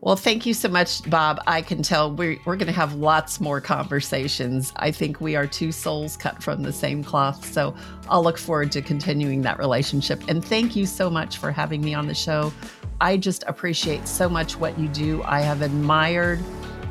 Well, 0.00 0.16
thank 0.16 0.46
you 0.46 0.54
so 0.54 0.68
much, 0.68 1.08
Bob. 1.08 1.42
I 1.46 1.62
can 1.62 1.82
tell 1.82 2.12
we're, 2.12 2.36
we're 2.44 2.56
going 2.56 2.66
to 2.66 2.72
have 2.72 2.94
lots 2.94 3.40
more 3.40 3.60
conversations. 3.60 4.72
I 4.76 4.90
think 4.90 5.20
we 5.20 5.36
are 5.36 5.46
two 5.46 5.72
souls 5.72 6.16
cut 6.16 6.42
from 6.42 6.62
the 6.62 6.72
same 6.72 7.02
cloth. 7.02 7.50
So 7.52 7.74
I'll 8.08 8.22
look 8.22 8.38
forward 8.38 8.70
to 8.72 8.82
continuing 8.82 9.42
that 9.42 9.58
relationship. 9.58 10.22
And 10.28 10.44
thank 10.44 10.76
you 10.76 10.86
so 10.86 11.10
much 11.10 11.38
for 11.38 11.50
having 11.50 11.80
me 11.80 11.94
on 11.94 12.06
the 12.06 12.14
show. 12.14 12.52
I 13.00 13.16
just 13.16 13.42
appreciate 13.46 14.06
so 14.06 14.28
much 14.28 14.56
what 14.56 14.78
you 14.78 14.88
do. 14.88 15.22
I 15.24 15.40
have 15.40 15.62
admired 15.62 16.40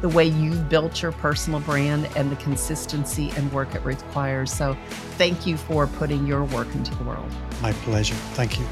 the 0.01 0.09
way 0.09 0.25
you've 0.25 0.67
built 0.67 1.01
your 1.01 1.13
personal 1.13 1.59
brand 1.61 2.09
and 2.15 2.31
the 2.31 2.35
consistency 2.37 3.31
and 3.37 3.51
work 3.53 3.73
it 3.75 3.83
requires. 3.83 4.51
So, 4.51 4.77
thank 5.17 5.47
you 5.47 5.57
for 5.57 5.87
putting 5.87 6.27
your 6.27 6.43
work 6.43 6.73
into 6.75 6.93
the 6.95 7.03
world. 7.05 7.31
My 7.61 7.71
pleasure. 7.71 8.15
Thank 8.33 8.59
you. 8.59 8.65